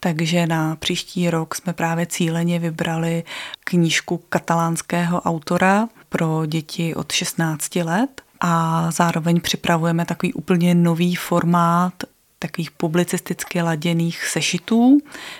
takže 0.00 0.46
na 0.46 0.76
příští 0.76 1.30
rok 1.30 1.54
jsme 1.54 1.72
právě 1.72 2.06
cíleně 2.06 2.58
vybrali 2.58 3.24
knížku 3.64 4.22
katalánského 4.28 5.20
autora 5.20 5.88
pro 6.08 6.46
děti 6.46 6.94
od 6.94 7.12
16 7.12 7.76
let 7.76 8.22
a 8.40 8.86
zároveň 8.90 9.40
připravujeme 9.40 10.04
takový 10.04 10.32
úplně 10.32 10.74
nový 10.74 11.14
formát 11.14 11.92
takových 12.38 12.70
publicisticky 12.70 13.62
laděných 13.62 14.26
sešitů, 14.26 14.98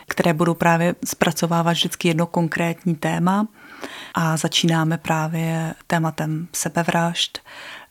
které 0.08 0.32
budou 0.34 0.54
právě 0.54 0.94
zpracovávat 1.04 1.76
vždycky 1.76 2.08
jedno 2.08 2.26
konkrétní 2.26 2.94
téma. 2.94 3.48
A 4.14 4.36
začínáme 4.36 4.98
právě 4.98 5.74
tématem 5.86 6.48
sebevražd, 6.52 7.38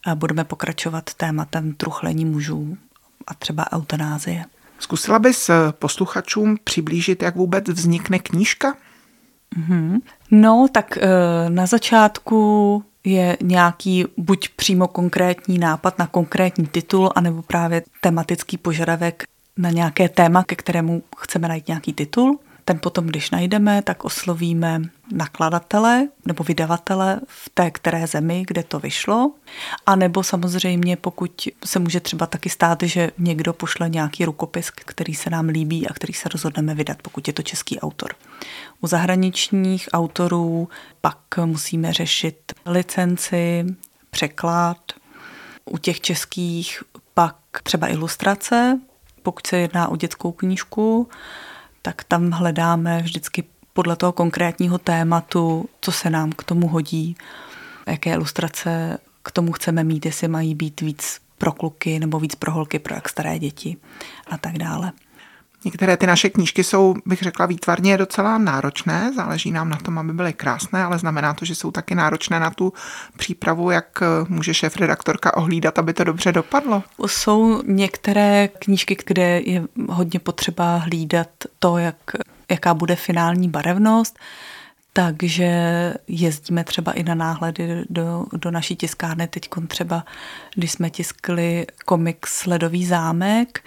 a 0.05 0.15
budeme 0.15 0.43
pokračovat 0.43 1.13
tématem 1.13 1.73
truchlení 1.73 2.25
mužů 2.25 2.77
a 3.27 3.33
třeba 3.33 3.73
eutanázie. 3.73 4.45
Zkusila 4.79 5.19
bys 5.19 5.49
posluchačům 5.71 6.57
přiblížit, 6.63 7.23
jak 7.23 7.35
vůbec 7.35 7.69
vznikne 7.69 8.19
knížka? 8.19 8.75
Mm-hmm. 9.57 9.99
No, 10.31 10.67
tak 10.71 10.97
eh, 10.97 11.09
na 11.49 11.65
začátku 11.65 12.83
je 13.05 13.37
nějaký 13.41 14.05
buď 14.17 14.49
přímo 14.49 14.87
konkrétní 14.87 15.59
nápad 15.59 15.99
na 15.99 16.07
konkrétní 16.07 16.67
titul, 16.67 17.11
anebo 17.15 17.41
právě 17.41 17.83
tematický 18.01 18.57
požadavek 18.57 19.23
na 19.57 19.69
nějaké 19.69 20.09
téma, 20.09 20.43
ke 20.43 20.55
kterému 20.55 21.03
chceme 21.17 21.47
najít 21.47 21.67
nějaký 21.67 21.93
titul. 21.93 22.39
Ten 22.67 22.79
potom, 22.79 23.07
když 23.07 23.31
najdeme, 23.31 23.81
tak 23.81 24.05
oslovíme 24.05 24.81
nakladatele 25.11 26.07
nebo 26.25 26.43
vydavatele 26.43 27.19
v 27.27 27.49
té 27.49 27.71
které 27.71 28.07
zemi, 28.07 28.43
kde 28.47 28.63
to 28.63 28.79
vyšlo. 28.79 29.31
A 29.85 29.95
nebo 29.95 30.23
samozřejmě, 30.23 30.97
pokud 30.97 31.47
se 31.65 31.79
může 31.79 31.99
třeba 31.99 32.25
taky 32.25 32.49
stát, 32.49 32.83
že 32.83 33.11
někdo 33.17 33.53
pošle 33.53 33.89
nějaký 33.89 34.25
rukopis, 34.25 34.69
který 34.69 35.15
se 35.15 35.29
nám 35.29 35.47
líbí 35.47 35.87
a 35.87 35.93
který 35.93 36.13
se 36.13 36.29
rozhodneme 36.29 36.75
vydat, 36.75 36.97
pokud 37.01 37.27
je 37.27 37.33
to 37.33 37.41
český 37.41 37.79
autor. 37.79 38.15
U 38.81 38.87
zahraničních 38.87 39.89
autorů 39.93 40.69
pak 41.01 41.17
musíme 41.45 41.93
řešit 41.93 42.53
licenci, 42.65 43.65
překlad. 44.09 44.77
U 45.65 45.77
těch 45.77 46.01
českých 46.01 46.83
pak 47.13 47.35
třeba 47.63 47.87
ilustrace, 47.91 48.79
pokud 49.23 49.47
se 49.47 49.57
jedná 49.57 49.87
o 49.87 49.95
dětskou 49.95 50.31
knížku, 50.31 51.09
tak 51.85 52.03
tam 52.03 52.31
hledáme 52.31 53.01
vždycky 53.01 53.43
podle 53.73 53.95
toho 53.95 54.11
konkrétního 54.11 54.77
tématu, 54.77 55.69
co 55.81 55.91
se 55.91 56.09
nám 56.09 56.31
k 56.31 56.43
tomu 56.43 56.67
hodí, 56.67 57.15
jaké 57.87 58.13
ilustrace 58.13 58.97
k 59.23 59.31
tomu 59.31 59.51
chceme 59.51 59.83
mít, 59.83 60.05
jestli 60.05 60.27
mají 60.27 60.55
být 60.55 60.81
víc 60.81 61.19
pro 61.37 61.51
kluky 61.51 61.99
nebo 61.99 62.19
víc 62.19 62.35
pro 62.35 62.51
holky, 62.51 62.79
pro 62.79 62.95
jak 62.95 63.09
staré 63.09 63.39
děti 63.39 63.77
a 64.27 64.37
tak 64.37 64.57
dále. 64.57 64.91
Některé 65.65 65.97
ty 65.97 66.07
naše 66.07 66.29
knížky 66.29 66.63
jsou, 66.63 66.95
bych 67.05 67.21
řekla, 67.21 67.45
výtvarně 67.45 67.97
docela 67.97 68.37
náročné, 68.37 69.11
záleží 69.15 69.51
nám 69.51 69.69
na 69.69 69.77
tom, 69.77 69.97
aby 69.97 70.13
byly 70.13 70.33
krásné, 70.33 70.83
ale 70.83 70.99
znamená 70.99 71.33
to, 71.33 71.45
že 71.45 71.55
jsou 71.55 71.71
taky 71.71 71.95
náročné 71.95 72.39
na 72.39 72.51
tu 72.51 72.73
přípravu, 73.17 73.71
jak 73.71 73.85
eh, 74.01 74.05
může 74.29 74.53
šéf 74.53 74.77
redaktorka 74.77 75.37
ohlídat, 75.37 75.79
aby 75.79 75.93
to 75.93 76.03
dobře 76.03 76.31
dopadlo. 76.31 76.83
Jsou 77.05 77.61
některé 77.65 78.47
knížky, 78.47 78.97
kde 79.05 79.41
je 79.41 79.63
hodně 79.89 80.19
potřeba 80.19 80.77
hlídat 80.77 81.27
to, 81.59 81.77
jak, 81.77 81.95
jaká 82.51 82.73
bude 82.73 82.95
finální 82.95 83.49
barevnost, 83.49 84.19
takže 84.93 85.49
jezdíme 86.07 86.63
třeba 86.63 86.91
i 86.91 87.03
na 87.03 87.15
náhledy 87.15 87.85
do, 87.89 88.25
do 88.33 88.51
naší 88.51 88.75
tiskárny. 88.75 89.27
Teď 89.27 89.49
třeba, 89.67 90.05
když 90.55 90.71
jsme 90.71 90.89
tiskli 90.89 91.65
komiks 91.85 92.45
Ledový 92.45 92.85
zámek, 92.85 93.63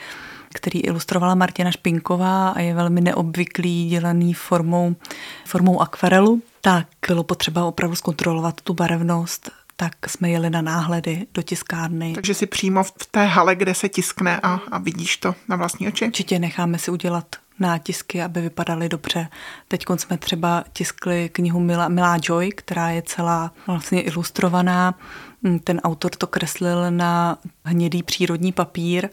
který 0.55 0.81
ilustrovala 0.81 1.35
Martina 1.35 1.71
Špinková 1.71 2.49
a 2.49 2.61
je 2.61 2.75
velmi 2.75 3.01
neobvyklý, 3.01 3.89
dělaný 3.89 4.35
formou, 4.35 4.97
formou 5.45 5.81
akvarelu, 5.81 6.43
tak 6.61 6.87
bylo 7.09 7.25
potřeba 7.25 7.65
opravdu 7.65 7.97
zkontrolovat 7.97 8.61
tu 8.61 8.75
barevnost 8.75 9.51
tak 9.81 10.11
jsme 10.11 10.31
jeli 10.31 10.51
na 10.51 10.63
náhledy 10.63 11.27
do 11.35 11.43
tiskárny. 11.43 12.13
Takže 12.15 12.35
si 12.35 12.47
přímo 12.47 12.85
v 12.85 12.93
té 13.11 13.25
hale, 13.25 13.57
kde 13.57 13.75
se 13.75 13.89
tiskne 13.89 14.41
a, 14.43 14.61
a 14.71 14.79
vidíš 14.79 15.17
to 15.17 15.35
na 15.49 15.57
vlastní 15.57 15.89
oči? 15.89 16.07
Určitě 16.07 16.39
necháme 16.39 16.79
si 16.79 16.91
udělat 16.91 17.27
nátisky, 17.59 18.23
aby 18.23 18.41
vypadaly 18.41 18.89
dobře. 18.89 19.29
Teď 19.69 19.85
jsme 19.97 20.19
třeba 20.19 20.65
tiskli 20.73 21.29
knihu 21.33 21.61
Milá, 21.61 21.89
Milá 21.89 22.19
Joy, 22.23 22.51
která 22.51 22.91
je 22.91 23.03
celá 23.03 23.53
vlastně 23.67 24.03
ilustrovaná. 24.03 24.95
Ten 25.65 25.81
autor 25.85 26.11
to 26.11 26.27
kreslil 26.27 26.91
na 26.91 27.39
hnědý 27.65 28.03
přírodní 28.03 28.53
papír 28.53 29.09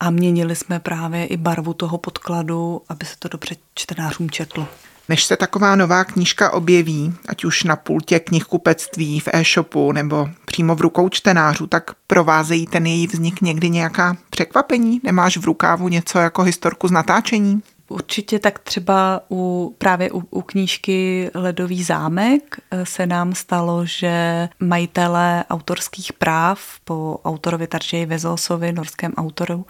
a 0.00 0.10
měnili 0.10 0.56
jsme 0.56 0.80
právě 0.80 1.26
i 1.26 1.36
barvu 1.36 1.74
toho 1.74 1.98
podkladu, 1.98 2.82
aby 2.88 3.06
se 3.06 3.14
to 3.18 3.28
dobře 3.28 3.56
čtenářům 3.74 4.30
četlo. 4.30 4.68
Než 5.08 5.24
se 5.24 5.36
taková 5.36 5.76
nová 5.76 6.04
knížka 6.04 6.50
objeví, 6.50 7.14
ať 7.28 7.44
už 7.44 7.64
na 7.64 7.76
pultě 7.76 8.18
knihkupectví, 8.20 9.20
v 9.20 9.28
e-shopu 9.32 9.92
nebo 9.92 10.28
přímo 10.44 10.74
v 10.74 10.80
rukou 10.80 11.08
čtenářů, 11.08 11.66
tak 11.66 11.90
provázejí 12.06 12.66
ten 12.66 12.86
její 12.86 13.06
vznik 13.06 13.40
někdy 13.40 13.70
nějaká 13.70 14.16
překvapení? 14.30 15.00
Nemáš 15.04 15.36
v 15.36 15.44
rukávu 15.44 15.88
něco 15.88 16.18
jako 16.18 16.42
historku 16.42 16.88
z 16.88 16.90
natáčení? 16.90 17.62
Určitě 17.90 18.38
tak 18.38 18.58
třeba 18.58 19.20
u, 19.30 19.74
právě 19.78 20.12
u, 20.12 20.22
u 20.30 20.42
knížky 20.42 21.30
Ledový 21.34 21.82
zámek 21.82 22.60
eh, 22.70 22.86
se 22.86 23.06
nám 23.06 23.34
stalo, 23.34 23.86
že 23.86 24.48
majitelé 24.60 25.44
autorských 25.50 26.12
práv 26.12 26.60
po 26.84 27.20
autorovi 27.24 27.66
Taržej 27.66 28.06
Vezosovi, 28.06 28.72
norském 28.72 29.14
autoru, 29.16 29.66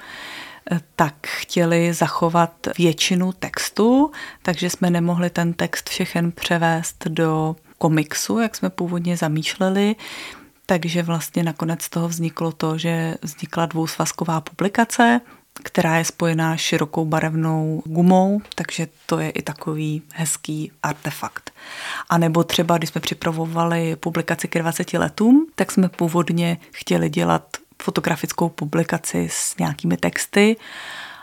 eh, 0.70 0.80
tak 0.96 1.14
chtěli 1.26 1.92
zachovat 1.92 2.52
většinu 2.78 3.32
textu, 3.32 4.10
takže 4.42 4.70
jsme 4.70 4.90
nemohli 4.90 5.30
ten 5.30 5.52
text 5.52 5.88
všechen 5.88 6.32
převést 6.32 7.04
do 7.08 7.56
komiksu, 7.78 8.38
jak 8.38 8.56
jsme 8.56 8.70
původně 8.70 9.16
zamýšleli. 9.16 9.96
Takže 10.66 11.02
vlastně 11.02 11.42
nakonec 11.42 11.82
z 11.82 11.88
toho 11.88 12.08
vzniklo 12.08 12.52
to, 12.52 12.78
že 12.78 13.14
vznikla 13.22 13.66
dvousvazková 13.66 14.40
publikace, 14.40 15.20
která 15.62 15.98
je 15.98 16.04
spojená 16.04 16.56
širokou 16.56 17.04
barevnou 17.04 17.82
gumou, 17.86 18.40
takže 18.54 18.88
to 19.06 19.18
je 19.18 19.30
i 19.30 19.42
takový 19.42 20.02
hezký 20.14 20.72
artefakt. 20.82 21.52
A 22.08 22.18
nebo 22.18 22.44
třeba, 22.44 22.78
když 22.78 22.90
jsme 22.90 23.00
připravovali 23.00 23.96
publikaci 23.96 24.48
k 24.48 24.58
20 24.58 24.92
letům, 24.92 25.46
tak 25.54 25.72
jsme 25.72 25.88
původně 25.88 26.58
chtěli 26.72 27.10
dělat 27.10 27.56
fotografickou 27.82 28.48
publikaci 28.48 29.28
s 29.30 29.56
nějakými 29.56 29.96
texty 29.96 30.56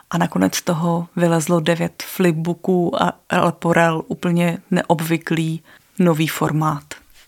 a 0.09 0.17
nakonec 0.17 0.55
z 0.55 0.61
toho 0.61 1.07
vylezlo 1.15 1.59
devět 1.59 2.03
flipbooků 2.07 3.03
a 3.03 3.13
Porel 3.51 4.03
úplně 4.07 4.57
neobvyklý 4.71 5.63
nový 5.99 6.27
formát. 6.27 6.83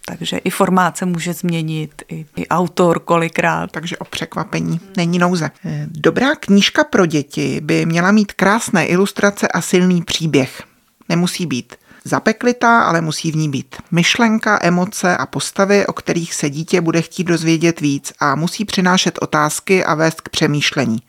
Takže 0.10 0.38
i 0.38 0.50
formát 0.50 0.98
se 0.98 1.06
může 1.06 1.34
změnit, 1.34 2.04
i, 2.10 2.26
i 2.36 2.48
autor 2.48 3.00
kolikrát. 3.00 3.72
Takže 3.72 3.98
o 3.98 4.06
překvapení 4.06 4.80
není 4.98 5.20
nouze. 5.20 5.52
Dobrá 5.86 6.36
knížka 6.36 6.84
pro 6.84 7.06
děti 7.06 7.62
by 7.64 7.86
měla 7.86 8.12
mít 8.12 8.34
krásné 8.34 8.86
ilustrace 8.86 9.48
a 9.48 9.62
silný 9.62 10.02
příběh. 10.02 10.64
Nemusí 11.10 11.46
být 11.46 11.76
zapeklitá, 12.04 12.82
ale 12.82 13.02
musí 13.02 13.32
v 13.32 13.36
ní 13.36 13.50
být 13.50 13.76
myšlenka, 13.92 14.60
emoce 14.62 15.18
a 15.18 15.26
postavy, 15.26 15.88
o 15.88 15.94
kterých 15.94 16.34
se 16.34 16.50
dítě 16.50 16.82
bude 16.82 17.02
chtít 17.02 17.24
dozvědět 17.24 17.82
víc 17.82 18.14
a 18.20 18.36
musí 18.36 18.66
přinášet 18.66 19.20
otázky 19.22 19.86
a 19.86 19.96
vést 19.96 20.22
k 20.22 20.30
přemýšlení. 20.30 21.00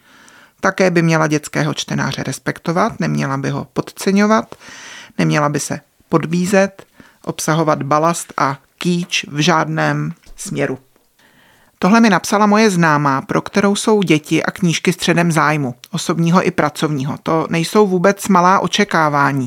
Také 0.61 0.91
by 0.91 1.03
měla 1.03 1.27
dětského 1.27 1.75
čtenáře 1.75 2.23
respektovat, 2.23 3.01
neměla 3.01 3.37
by 3.37 3.51
ho 3.51 3.67
podceňovat, 3.73 4.55
neměla 5.19 5.49
by 5.49 5.61
se 5.61 5.81
podbízet, 6.09 6.87
obsahovat 7.25 7.83
balast 7.83 8.33
a 8.37 8.59
kýč 8.81 9.25
v 9.29 9.39
žádném 9.41 10.13
směru. 10.37 10.79
Tohle 11.79 12.01
mi 12.01 12.11
napsala 12.11 12.47
moje 12.47 12.71
známá, 12.71 13.23
pro 13.23 13.43
kterou 13.43 13.77
jsou 13.77 14.03
děti 14.03 14.43
a 14.43 14.51
knížky 14.51 14.93
středem 14.93 15.33
zájmu, 15.33 15.75
osobního 15.91 16.47
i 16.47 16.51
pracovního. 16.51 17.19
To 17.23 17.47
nejsou 17.51 17.87
vůbec 17.87 18.29
malá 18.29 18.61
očekávání. 18.61 19.47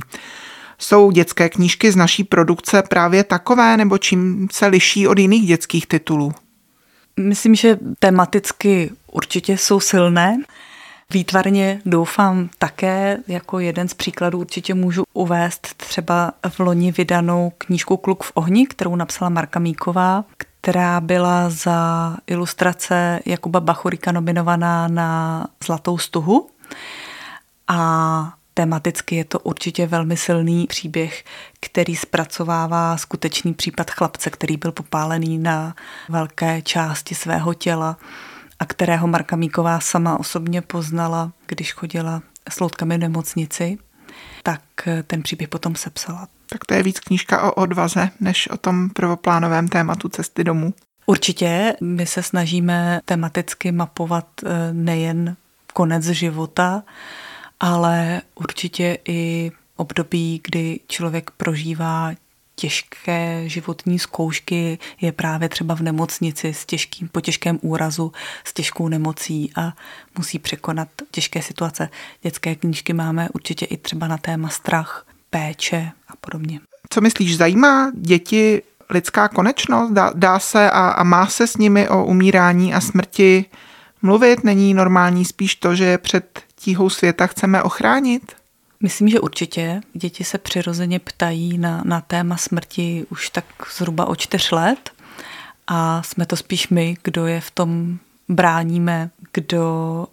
Jsou 0.78 1.12
dětské 1.12 1.50
knížky 1.50 1.92
z 1.92 1.96
naší 1.96 2.24
produkce 2.24 2.84
právě 2.90 3.24
takové, 3.24 3.78
nebo 3.78 3.98
čím 3.98 4.48
se 4.52 4.68
liší 4.68 5.08
od 5.08 5.20
jiných 5.20 5.48
dětských 5.48 5.88
titulů? 5.88 6.34
Myslím, 7.20 7.56
že 7.56 7.78
tematicky 8.00 8.92
určitě 9.12 9.58
jsou 9.58 9.80
silné. 9.80 10.38
Výtvarně 11.14 11.82
doufám 11.86 12.50
také, 12.58 13.18
jako 13.28 13.60
jeden 13.60 13.88
z 13.88 13.94
příkladů 13.94 14.40
určitě 14.40 14.74
můžu 14.74 15.04
uvést 15.14 15.74
třeba 15.74 16.32
v 16.50 16.60
loni 16.60 16.92
vydanou 16.92 17.52
knížku 17.58 17.98
Kluk 17.98 18.24
v 18.24 18.32
ohni, 18.34 18.68
kterou 18.68 18.96
napsala 18.96 19.30
Marka 19.30 19.60
Míková, 19.60 20.26
která 20.38 21.02
byla 21.02 21.50
za 21.50 22.18
ilustrace 22.28 23.20
Jakuba 23.26 23.60
Bachurika 23.60 24.12
nominovaná 24.12 24.88
na 24.88 25.48
Zlatou 25.66 25.98
stuhu. 25.98 26.50
A 27.68 28.34
tematicky 28.54 29.16
je 29.16 29.26
to 29.26 29.40
určitě 29.40 29.88
velmi 29.88 30.18
silný 30.18 30.68
příběh, 30.68 31.24
který 31.60 31.96
zpracovává 31.96 32.98
skutečný 32.98 33.54
případ 33.54 33.92
chlapce, 33.92 34.30
který 34.30 34.58
byl 34.58 34.72
popálený 34.72 35.38
na 35.38 35.76
velké 36.10 36.62
části 36.62 37.16
svého 37.16 37.54
těla 37.54 37.98
a 38.64 38.66
kterého 38.66 39.08
Marka 39.08 39.36
Míková 39.36 39.80
sama 39.80 40.20
osobně 40.20 40.62
poznala, 40.62 41.32
když 41.48 41.74
chodila 41.74 42.22
s 42.50 42.60
loutkami 42.60 42.98
v 42.98 43.00
nemocnici, 43.00 43.78
tak 44.44 44.62
ten 45.08 45.24
příběh 45.24 45.50
potom 45.50 45.76
sepsala. 45.76 46.28
Tak 46.50 46.66
to 46.66 46.74
je 46.74 46.84
víc 46.84 47.00
knížka 47.00 47.42
o 47.42 47.54
odvaze, 47.54 48.10
než 48.20 48.48
o 48.48 48.58
tom 48.58 48.90
prvoplánovém 48.90 49.68
tématu 49.68 50.10
cesty 50.10 50.44
domů. 50.44 50.74
Určitě, 51.06 51.76
my 51.82 52.06
se 52.06 52.24
snažíme 52.24 53.00
tematicky 53.06 53.72
mapovat 53.72 54.28
eh, 54.46 54.74
nejen 54.74 55.36
konec 55.74 56.04
života, 56.06 56.84
ale 57.60 58.22
určitě 58.36 58.98
i 59.08 59.52
období, 59.76 60.42
kdy 60.44 60.80
člověk 60.88 61.32
prožívá 61.32 62.12
těžké 62.64 63.44
životní 63.50 64.00
zkoušky 64.00 64.80
je 65.02 65.12
právě 65.12 65.50
třeba 65.50 65.76
v 65.76 65.82
nemocnici 65.82 66.54
s 66.54 66.66
těžkým, 66.66 67.10
po 67.12 67.22
těžkém 67.22 67.60
úrazu, 67.62 68.12
s 68.44 68.54
těžkou 68.54 68.88
nemocí 68.88 69.52
a 69.56 69.74
musí 70.18 70.40
překonat 70.40 70.88
těžké 71.12 71.42
situace. 71.42 71.90
Dětské 72.22 72.56
knížky 72.56 72.94
máme 72.94 73.30
určitě 73.34 73.66
i 73.66 73.78
třeba 73.78 74.08
na 74.08 74.18
téma 74.18 74.50
strach, 74.50 75.06
péče 75.30 75.92
a 76.08 76.14
podobně. 76.22 76.60
Co 76.90 77.02
myslíš, 77.02 77.38
zajímá 77.38 77.92
děti 77.96 78.62
lidská 78.90 79.28
konečnost? 79.28 79.92
Dá, 79.92 80.12
dá 80.16 80.40
se 80.40 80.72
a, 80.72 80.90
a 80.90 81.04
má 81.04 81.28
se 81.28 81.48
s 81.48 81.58
nimi 81.58 81.90
o 81.90 82.06
umírání 82.06 82.74
a 82.74 82.82
smrti 82.82 83.46
mluvit? 84.02 84.44
Není 84.44 84.74
normální 84.74 85.26
spíš 85.26 85.56
to, 85.56 85.76
že 85.76 85.98
před 85.98 86.42
tíhou 86.56 86.90
světa 86.90 87.28
chceme 87.28 87.64
ochránit? 87.64 88.43
Myslím, 88.84 89.10
že 89.10 89.20
určitě. 89.20 89.82
Děti 89.94 90.24
se 90.24 90.38
přirozeně 90.38 91.00
ptají 91.00 91.58
na, 91.58 91.82
na 91.86 92.02
téma 92.02 92.38
smrti 92.38 93.06
už 93.10 93.30
tak 93.30 93.46
zhruba 93.78 94.06
o 94.06 94.16
čtyř 94.16 94.52
let 94.52 94.92
a 95.68 96.04
jsme 96.04 96.26
to 96.26 96.36
spíš 96.36 96.70
my, 96.70 96.98
kdo 97.04 97.28
je 97.28 97.42
v 97.42 97.52
tom 97.52 97.98
bráníme, 98.30 99.10
kdo 99.34 100.08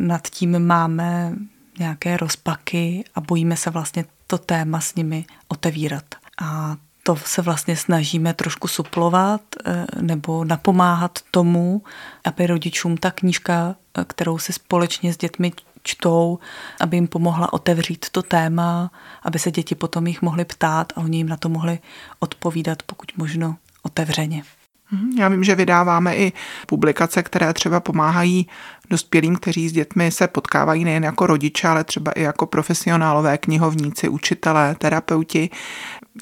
nad 0.00 0.28
tím 0.28 0.66
máme 0.66 1.32
nějaké 1.78 2.16
rozpaky 2.16 3.04
a 3.14 3.20
bojíme 3.20 3.56
se 3.56 3.70
vlastně 3.70 4.04
to 4.26 4.38
téma 4.38 4.80
s 4.80 4.94
nimi 4.94 5.24
otevírat. 5.48 6.04
A 6.42 6.76
to 7.02 7.16
se 7.16 7.42
vlastně 7.42 7.76
snažíme 7.76 8.34
trošku 8.34 8.68
suplovat 8.68 9.40
eh, 9.64 9.86
nebo 10.00 10.44
napomáhat 10.44 11.18
tomu, 11.30 11.82
aby 12.24 12.46
rodičům 12.46 12.96
ta 12.96 13.10
knížka, 13.10 13.76
eh, 13.98 14.04
kterou 14.04 14.38
si 14.38 14.52
společně 14.52 15.12
s 15.12 15.16
dětmi 15.16 15.52
čtou, 15.86 16.38
aby 16.80 16.96
jim 16.96 17.08
pomohla 17.08 17.52
otevřít 17.52 18.06
to 18.10 18.22
téma, 18.22 18.90
aby 19.22 19.38
se 19.38 19.50
děti 19.50 19.74
potom 19.74 20.06
jich 20.06 20.22
mohly 20.22 20.44
ptát 20.44 20.92
a 20.96 21.00
oni 21.00 21.16
jim 21.16 21.28
na 21.28 21.36
to 21.36 21.48
mohli 21.48 21.78
odpovídat, 22.20 22.82
pokud 22.82 23.12
možno 23.16 23.56
otevřeně. 23.82 24.42
Mhm, 24.90 25.18
já 25.18 25.28
vím, 25.28 25.44
že 25.44 25.54
vydáváme 25.54 26.16
i 26.16 26.32
publikace, 26.66 27.22
které 27.22 27.52
třeba 27.52 27.80
pomáhají 27.80 28.46
dospělým, 28.90 29.36
kteří 29.36 29.68
s 29.68 29.72
dětmi 29.72 30.10
se 30.10 30.28
potkávají 30.28 30.84
nejen 30.84 31.04
jako 31.04 31.26
rodiče, 31.26 31.68
ale 31.68 31.84
třeba 31.84 32.12
i 32.12 32.22
jako 32.22 32.46
profesionálové 32.46 33.38
knihovníci, 33.38 34.08
učitelé, 34.08 34.74
terapeuti. 34.78 35.50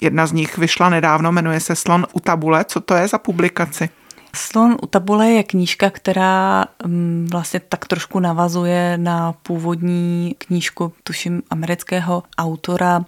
Jedna 0.01 0.27
z 0.27 0.31
nich 0.31 0.57
vyšla 0.57 0.89
nedávno, 0.89 1.31
jmenuje 1.31 1.59
se 1.59 1.75
Slon 1.75 2.07
u 2.13 2.19
tabule. 2.19 2.65
Co 2.65 2.81
to 2.81 2.93
je 2.93 3.07
za 3.07 3.17
publikaci? 3.17 3.89
Slon 4.35 4.77
u 4.83 4.87
tabule 4.87 5.29
je 5.29 5.43
knížka, 5.43 5.89
která 5.89 6.65
mm, 6.85 7.27
vlastně 7.31 7.59
tak 7.59 7.87
trošku 7.87 8.19
navazuje 8.19 8.97
na 8.97 9.33
původní 9.33 10.35
knížku, 10.37 10.93
tuším, 11.03 11.43
amerického 11.49 12.23
autora 12.37 13.05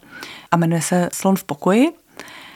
a 0.51 0.57
jmenuje 0.57 0.81
se 0.81 1.09
Slon 1.13 1.35
v 1.35 1.43
pokoji, 1.43 1.91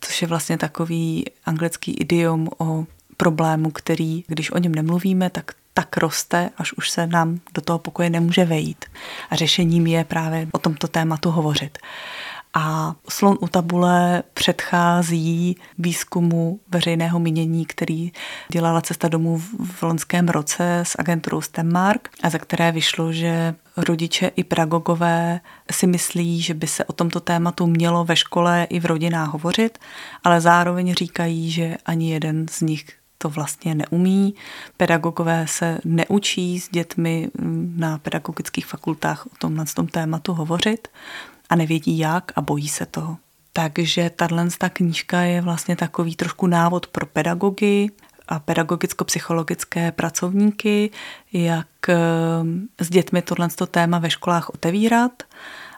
což 0.01 0.21
je 0.21 0.27
vlastně 0.27 0.57
takový 0.57 1.25
anglický 1.45 1.91
idiom 1.91 2.49
o 2.57 2.85
problému, 3.17 3.71
který, 3.71 4.23
když 4.27 4.51
o 4.51 4.57
něm 4.57 4.75
nemluvíme, 4.75 5.29
tak 5.29 5.51
tak 5.73 5.97
roste, 5.97 6.49
až 6.57 6.73
už 6.73 6.89
se 6.89 7.07
nám 7.07 7.39
do 7.53 7.61
toho 7.61 7.79
pokoje 7.79 8.09
nemůže 8.09 8.45
vejít. 8.45 8.85
A 9.29 9.35
řešením 9.35 9.87
je 9.87 10.03
právě 10.03 10.47
o 10.51 10.57
tomto 10.57 10.87
tématu 10.87 11.31
hovořit. 11.31 11.77
A 12.53 12.95
slon 13.09 13.37
u 13.41 13.47
tabule 13.47 14.23
předchází 14.33 15.57
výzkumu 15.77 16.59
veřejného 16.69 17.19
mínění, 17.19 17.65
který 17.65 18.11
dělala 18.49 18.81
cesta 18.81 19.07
domů 19.07 19.37
v 19.63 19.83
loňském 19.83 20.27
roce 20.27 20.79
s 20.79 20.99
agenturou 20.99 21.41
Stemmark 21.41 22.09
a 22.23 22.29
za 22.29 22.37
které 22.37 22.71
vyšlo, 22.71 23.13
že 23.13 23.55
rodiče 23.77 24.31
i 24.35 24.43
pedagogové 24.43 25.39
si 25.71 25.87
myslí, 25.87 26.41
že 26.41 26.53
by 26.53 26.67
se 26.67 26.85
o 26.85 26.93
tomto 26.93 27.19
tématu 27.19 27.67
mělo 27.67 28.05
ve 28.05 28.15
škole 28.15 28.67
i 28.69 28.79
v 28.79 28.85
rodinách 28.85 29.29
hovořit, 29.29 29.79
ale 30.23 30.41
zároveň 30.41 30.93
říkají, 30.93 31.51
že 31.51 31.77
ani 31.85 32.11
jeden 32.11 32.47
z 32.47 32.61
nich 32.61 32.85
to 33.17 33.29
vlastně 33.29 33.75
neumí. 33.75 34.35
Pedagogové 34.77 35.47
se 35.47 35.79
neučí 35.85 36.59
s 36.59 36.69
dětmi 36.69 37.29
na 37.75 37.97
pedagogických 37.97 38.65
fakultách 38.65 39.25
o 39.25 39.29
tomhle 39.39 39.65
tom 39.75 39.87
tématu 39.87 40.33
hovořit 40.33 40.87
a 41.51 41.55
nevědí 41.55 41.97
jak 41.97 42.31
a 42.35 42.41
bojí 42.41 42.67
se 42.67 42.85
toho. 42.85 43.17
Takže 43.53 44.09
tahle 44.09 44.47
knížka 44.73 45.21
je 45.21 45.41
vlastně 45.41 45.75
takový 45.75 46.15
trošku 46.15 46.47
návod 46.47 46.87
pro 46.87 47.05
pedagogy 47.05 47.89
a 48.27 48.39
pedagogicko-psychologické 48.39 49.91
pracovníky, 49.91 50.91
jak 51.33 51.89
eh, 51.89 51.95
s 52.79 52.89
dětmi 52.89 53.21
tohle 53.21 53.49
téma 53.71 53.99
ve 53.99 54.09
školách 54.09 54.49
otevírat 54.49 55.23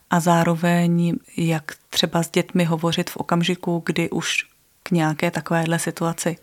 a 0.09 0.19
zároveň 0.19 1.15
jak 1.37 1.71
třeba 1.89 2.23
s 2.23 2.29
dětmi 2.29 2.65
hovořit 2.65 3.09
v 3.09 3.17
okamžiku, 3.17 3.83
kdy 3.85 4.09
už 4.09 4.45
k 4.83 4.91
nějaké 4.91 5.31
takovéhle 5.31 5.79
situaci 5.79 6.37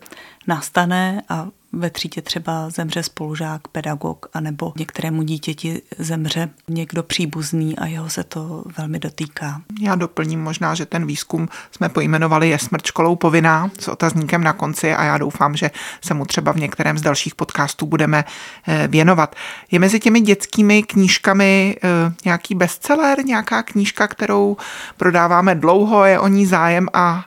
nastane 0.47 1.21
a 1.29 1.47
ve 1.73 1.89
třídě 1.89 2.21
třeba 2.21 2.69
zemře 2.69 3.03
spolužák, 3.03 3.67
pedagog, 3.67 4.25
anebo 4.33 4.73
některému 4.77 5.23
dítěti 5.23 5.81
zemře 5.97 6.49
někdo 6.67 7.03
příbuzný 7.03 7.77
a 7.77 7.85
jeho 7.85 8.09
se 8.09 8.23
to 8.23 8.63
velmi 8.77 8.99
dotýká. 8.99 9.61
Já 9.81 9.95
doplním 9.95 10.43
možná, 10.43 10.75
že 10.75 10.85
ten 10.85 11.05
výzkum 11.05 11.49
jsme 11.71 11.89
pojmenovali 11.89 12.49
je 12.49 12.59
smrt 12.59 12.85
školou 12.85 13.15
povinná 13.15 13.71
s 13.79 13.87
otazníkem 13.87 14.43
na 14.43 14.53
konci 14.53 14.93
a 14.93 15.03
já 15.03 15.17
doufám, 15.17 15.55
že 15.55 15.71
se 16.01 16.13
mu 16.13 16.25
třeba 16.25 16.51
v 16.51 16.55
některém 16.55 16.97
z 16.97 17.01
dalších 17.01 17.35
podcastů 17.35 17.85
budeme 17.85 18.23
eh, 18.67 18.87
věnovat. 18.87 19.35
Je 19.71 19.79
mezi 19.79 19.99
těmi 19.99 20.21
dětskými 20.21 20.83
knížkami 20.83 21.75
eh, 21.83 22.13
nějaký 22.25 22.55
bestseller, 22.55 23.25
nějaká 23.25 23.63
knížka, 23.63 24.07
kterou 24.07 24.57
prodáváme 24.97 25.55
dlouho, 25.55 26.05
je 26.05 26.19
o 26.19 26.27
ní 26.27 26.45
zájem 26.45 26.87
a 26.93 27.25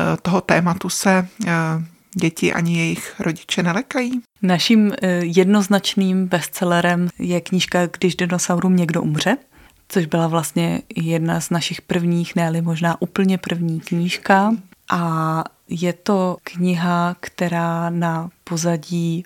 eh, 0.00 0.16
toho 0.22 0.40
tématu 0.40 0.88
se 0.88 1.28
děti 2.20 2.52
ani 2.52 2.78
jejich 2.78 3.20
rodiče 3.20 3.62
nelekají? 3.62 4.20
Naším 4.42 4.92
jednoznačným 5.20 6.26
bestsellerem 6.26 7.08
je 7.18 7.40
knížka 7.40 7.86
Když 7.86 8.16
dinosaurům 8.16 8.76
někdo 8.76 9.02
umře, 9.02 9.36
což 9.88 10.06
byla 10.06 10.26
vlastně 10.26 10.82
jedna 10.96 11.40
z 11.40 11.50
našich 11.50 11.82
prvních, 11.82 12.36
ne 12.36 12.62
možná 12.62 13.02
úplně 13.02 13.38
první 13.38 13.80
knížka. 13.80 14.56
A 14.90 15.44
je 15.68 15.92
to 15.92 16.36
kniha, 16.42 17.16
která 17.20 17.90
na 17.90 18.30
pozadí 18.44 19.24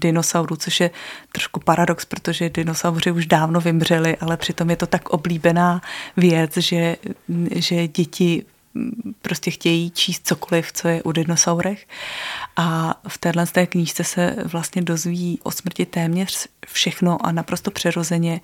dinosaurů, 0.00 0.56
což 0.56 0.80
je 0.80 0.90
trošku 1.32 1.60
paradox, 1.60 2.04
protože 2.04 2.50
dinosauři 2.50 3.10
už 3.10 3.26
dávno 3.26 3.60
vymřeli, 3.60 4.16
ale 4.16 4.36
přitom 4.36 4.70
je 4.70 4.76
to 4.76 4.86
tak 4.86 5.08
oblíbená 5.08 5.82
věc, 6.16 6.56
že, 6.56 6.96
že 7.54 7.88
děti 7.88 8.44
prostě 9.22 9.50
chtějí 9.50 9.90
číst 9.90 10.26
cokoliv, 10.26 10.72
co 10.72 10.88
je 10.88 11.02
u 11.02 11.12
dinosaurech. 11.12 11.86
A 12.56 12.94
v 13.08 13.18
téhle 13.18 13.46
té 13.46 13.66
knížce 13.66 14.04
se 14.04 14.36
vlastně 14.44 14.82
dozví 14.82 15.40
o 15.42 15.50
smrti 15.50 15.86
téměř 15.86 16.48
všechno 16.66 17.26
a 17.26 17.32
naprosto 17.32 17.70
přirozeně 17.70 18.40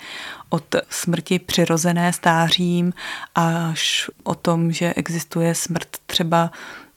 od 0.48 0.74
smrti 0.90 1.38
přirozené 1.38 2.12
stářím 2.12 2.92
až 3.34 4.10
o 4.22 4.34
tom, 4.34 4.72
že 4.72 4.94
existuje 4.94 5.54
smrt 5.54 5.88
třeba 6.06 6.50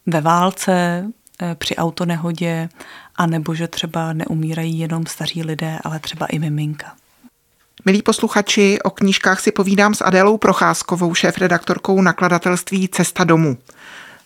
ve 0.06 0.22
válce, 0.22 1.06
eh, 1.42 1.56
při 1.56 1.76
autonehodě, 1.76 2.70
anebo 3.16 3.56
že 3.56 3.68
třeba 3.68 4.14
neumírají 4.14 4.80
jenom 4.80 5.06
staří 5.06 5.44
lidé, 5.44 5.80
ale 5.84 6.00
třeba 6.00 6.26
i 6.26 6.40
miminka. 6.40 6.96
Milí 7.86 8.02
posluchači, 8.02 8.80
o 8.84 8.90
knížkách 8.90 9.40
si 9.40 9.52
povídám 9.52 9.94
s 9.94 10.02
Adélou 10.02 10.38
Procházkovou, 10.38 11.14
šéf-redaktorkou 11.14 12.02
nakladatelství 12.02 12.88
Cesta 12.88 13.24
domů. 13.24 13.58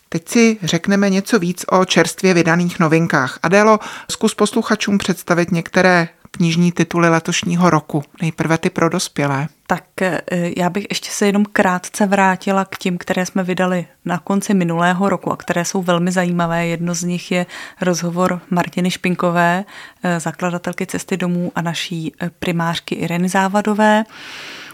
Teď 0.08 0.28
si 0.28 0.58
řekneme 0.62 1.10
něco 1.10 1.38
víc 1.38 1.64
o 1.68 1.84
čerstvě 1.84 2.34
vydaných 2.34 2.78
novinkách. 2.78 3.38
Adélo, 3.42 3.78
zkus 4.10 4.34
posluchačům 4.34 4.98
představit 4.98 5.52
některé 5.52 6.08
knižní 6.30 6.72
tituly 6.72 7.08
letošního 7.08 7.70
roku. 7.70 8.02
Nejprve 8.22 8.58
ty 8.58 8.70
pro 8.70 8.88
dospělé. 8.88 9.48
Tak 9.66 10.02
eh, 10.02 10.20
já 10.56 10.70
bych 10.70 10.86
ještě 10.90 11.10
se 11.10 11.26
jenom 11.26 11.44
krátce 11.44 12.06
vrátila 12.06 12.64
k 12.64 12.78
těm, 12.78 12.98
které 12.98 13.26
jsme 13.26 13.42
vydali 13.42 13.86
na 14.04 14.18
konci 14.18 14.54
minulého 14.54 15.08
roku 15.08 15.32
a 15.32 15.36
které 15.36 15.64
jsou 15.64 15.82
velmi 15.82 16.12
zajímavé. 16.12 16.66
Jedno 16.66 16.94
z 16.94 17.02
nich 17.02 17.32
je 17.32 17.46
rozhovor 17.80 18.40
Martiny 18.50 18.90
Špinkové, 18.90 19.64
eh, 20.02 20.20
zakladatelky 20.20 20.86
Cesty 20.86 21.16
domů 21.16 21.52
a 21.54 21.62
naší 21.62 22.12
eh, 22.20 22.30
primářky 22.38 22.94
Ireny 22.94 23.28
Závadové. 23.28 24.04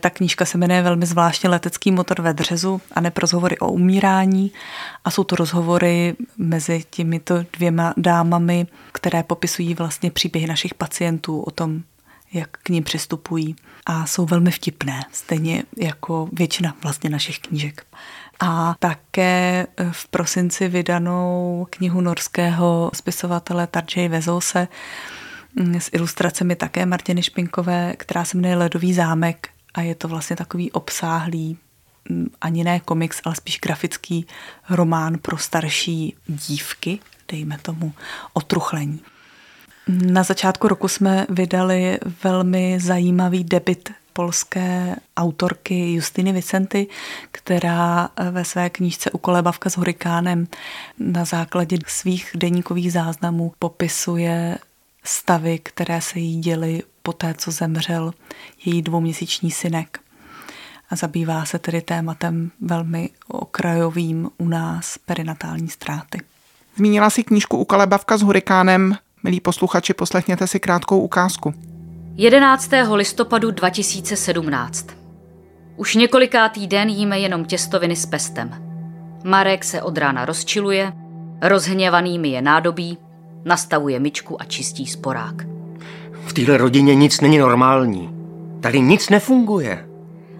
Ta 0.01 0.11
knížka 0.11 0.44
se 0.44 0.59
jmenuje 0.59 0.83
velmi 0.83 1.07
zvláštně 1.07 1.48
Letecký 1.48 1.92
motor 1.92 2.22
ve 2.22 2.35
dřezu 2.35 2.81
a 2.92 3.01
ne 3.01 3.12
rozhovory 3.16 3.59
o 3.59 3.72
umírání. 3.72 4.53
A 5.05 5.11
jsou 5.11 5.24
to 5.24 5.37
rozhovory 5.37 6.16
mezi 6.38 6.85
těmito 6.90 7.44
dvěma 7.53 7.94
dámami, 7.96 8.66
které 8.92 9.22
popisují 9.22 9.74
vlastně 9.74 10.11
příběhy 10.11 10.46
našich 10.46 10.74
pacientů 10.74 11.40
o 11.40 11.51
tom, 11.51 11.83
jak 12.33 12.51
k 12.51 12.69
ním 12.69 12.85
přistupují. 12.85 13.57
A 13.87 14.07
jsou 14.07 14.27
velmi 14.27 14.51
vtipné, 14.51 15.05
stejně 15.12 15.62
jako 15.77 16.29
většina 16.33 16.77
vlastně 16.83 17.11
našich 17.11 17.38
knížek. 17.38 17.87
A 18.41 18.75
také 18.79 19.67
v 19.91 20.09
prosinci 20.09 20.69
vydanou 20.69 21.67
knihu 21.71 22.01
norského 22.01 22.91
spisovatele 22.95 23.67
Tarjay 23.67 24.09
Vezose 24.09 24.69
s 25.79 25.91
ilustracemi 25.93 26.57
také 26.57 26.87
Martiny 26.87 27.23
Špinkové, 27.23 27.95
která 27.97 28.25
se 28.25 28.37
jmenuje 28.37 28.57
Ledový 28.57 28.95
zámek 28.95 29.49
a 29.75 29.83
je 29.83 29.95
to 29.95 30.09
vlastně 30.09 30.37
takový 30.37 30.73
obsáhlý 30.73 31.59
mm, 32.09 32.31
ani 32.41 32.64
ne 32.64 32.81
komiks, 32.81 33.21
ale 33.25 33.35
spíš 33.35 33.59
grafický 33.61 34.27
román 34.71 35.19
pro 35.19 35.38
starší 35.38 36.17
dívky, 36.27 36.99
dejme 37.29 37.59
tomu 37.59 37.93
otruchlení. 38.33 39.01
Na 39.88 40.22
začátku 40.22 40.68
roku 40.68 40.88
jsme 40.88 41.27
vydali 41.29 41.98
velmi 42.24 42.81
zajímavý 42.81 43.44
debit 43.44 43.92
polské 44.12 44.96
autorky 45.16 45.92
Justiny 45.92 46.33
Vicenty, 46.33 46.87
která 47.33 48.09
ve 48.31 48.44
své 48.44 48.70
knížce 48.70 49.11
Ukolebavka 49.11 49.70
s 49.70 49.77
hurikánem 49.77 50.48
na 50.98 51.24
základě 51.24 51.79
svých 51.87 52.31
deníkových 52.35 52.92
záznamů 52.92 53.53
popisuje 53.59 54.59
stavy, 55.05 55.59
které 55.59 56.01
se 56.01 56.18
jí 56.18 56.40
děly 56.40 56.83
po 57.03 57.12
té, 57.12 57.35
co 57.35 57.51
zemřel 57.51 58.14
její 58.64 58.83
dvouměsíční 58.83 59.51
synek. 59.51 60.01
A 60.90 60.96
zabývá 60.96 61.44
se 61.44 61.59
tedy 61.59 61.83
tématem 61.83 62.51
velmi 62.61 63.11
okrajovým 63.29 64.31
u 64.38 64.48
nás 64.48 64.98
perinatální 64.98 65.68
ztráty. 65.68 66.20
Zmínila 66.77 67.11
si 67.11 67.24
knížku 67.24 67.57
U 67.57 67.64
Kalebavka 67.64 68.18
s 68.18 68.22
hurikánem. 68.22 68.96
Milí 69.22 69.40
posluchači, 69.40 69.94
poslechněte 69.94 70.46
si 70.46 70.61
krátkou 70.61 71.00
ukázku. 71.00 71.54
11. 72.16 72.70
listopadu 72.94 73.50
2017. 73.50 74.87
Už 75.76 75.94
několikátý 75.94 76.66
den 76.66 76.88
jíme 76.88 77.18
jenom 77.20 77.44
těstoviny 77.44 77.96
s 77.96 78.07
pestem. 78.07 78.50
Marek 79.24 79.64
se 79.64 79.83
od 79.83 79.98
rána 79.98 80.24
rozčiluje, 80.24 80.92
rozhněvaný 81.42 82.18
mi 82.18 82.28
je 82.28 82.42
nádobí, 82.42 82.98
nastavuje 83.44 84.00
myčku 84.00 84.42
a 84.42 84.44
čistí 84.44 84.87
sporák. 84.87 85.46
V 86.26 86.33
téhle 86.33 86.57
rodině 86.57 86.94
nic 86.94 87.20
není 87.20 87.38
normální. 87.38 88.11
Tady 88.61 88.81
nic 88.81 89.09
nefunguje. 89.09 89.88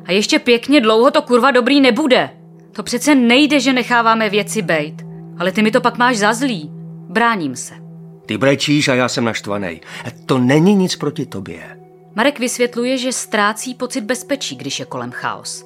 A 0.05 0.13
ještě 0.13 0.39
pěkně 0.39 0.81
dlouho 0.81 1.11
to 1.11 1.23
kurva 1.23 1.51
dobrý 1.51 1.81
nebude. 1.81 2.31
To 2.73 2.83
přece 2.83 3.15
nejde, 3.15 3.61
že 3.61 3.73
necháváme 3.73 4.29
věci 4.29 4.63
bejt. 4.63 5.07
Ale 5.39 5.53
ty 5.53 5.63
mi 5.63 5.71
to 5.71 5.81
pak 5.81 5.99
máš 5.99 6.19
za 6.19 6.35
zlý. 6.35 6.71
Bráním 7.09 7.57
se. 7.57 7.88
Ty 8.29 8.39
brečíš 8.39 8.89
a 8.89 8.95
já 8.95 9.09
jsem 9.09 9.25
naštvaný. 9.25 9.81
To 10.27 10.39
není 10.39 10.75
nic 10.75 10.97
proti 10.97 11.27
tobě. 11.27 11.81
Marek 12.15 12.39
vysvětluje, 12.39 12.99
že 12.99 13.13
ztrácí 13.13 13.75
pocit 13.75 14.01
bezpečí, 14.01 14.57
když 14.57 14.79
je 14.81 14.85
kolem 14.85 15.11
chaos. 15.11 15.65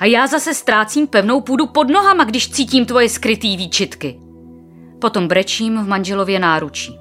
A 0.00 0.04
já 0.04 0.26
zase 0.26 0.54
ztrácím 0.54 1.06
pevnou 1.06 1.40
půdu 1.40 1.66
pod 1.66 1.90
nohama, 1.90 2.24
když 2.24 2.50
cítím 2.50 2.86
tvoje 2.86 3.08
skrytý 3.08 3.56
výčitky. 3.56 4.18
Potom 4.98 5.28
brečím 5.28 5.78
v 5.78 5.88
manželově 5.88 6.38
náručí. 6.38 6.98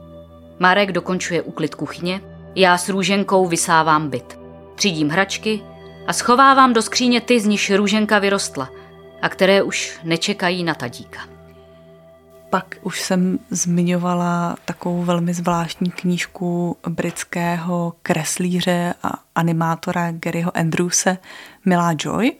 Marek 0.60 0.92
dokončuje 0.92 1.42
úklid 1.42 1.76
kuchyně 1.76 2.22
já 2.56 2.78
s 2.78 2.90
růženkou 2.90 3.48
vysávám 3.48 4.10
byt. 4.10 4.40
Třídím 4.76 5.10
hračky 5.10 5.62
a 6.08 6.14
schovávám 6.14 6.74
do 6.74 6.82
skříně 6.82 7.22
ty, 7.22 7.40
z 7.40 7.46
níž 7.46 7.72
růženka 7.72 8.20
vyrostla 8.20 8.70
a 9.22 9.30
které 9.30 9.64
už 9.64 10.00
nečekají 10.04 10.64
na 10.64 10.76
tadíka. 10.76 11.31
Pak 12.52 12.76
už 12.82 13.02
jsem 13.02 13.40
zmiňovala 13.50 14.56
takovou 14.66 15.04
velmi 15.04 15.34
zvláštní 15.34 15.92
knížku 15.92 16.78
britského 16.90 17.94
kreslíře 18.04 18.94
a 19.04 19.10
animátora 19.36 20.12
Garyho 20.12 20.58
Andrewse 20.58 21.18
Milá 21.66 21.96
Joy, 22.00 22.32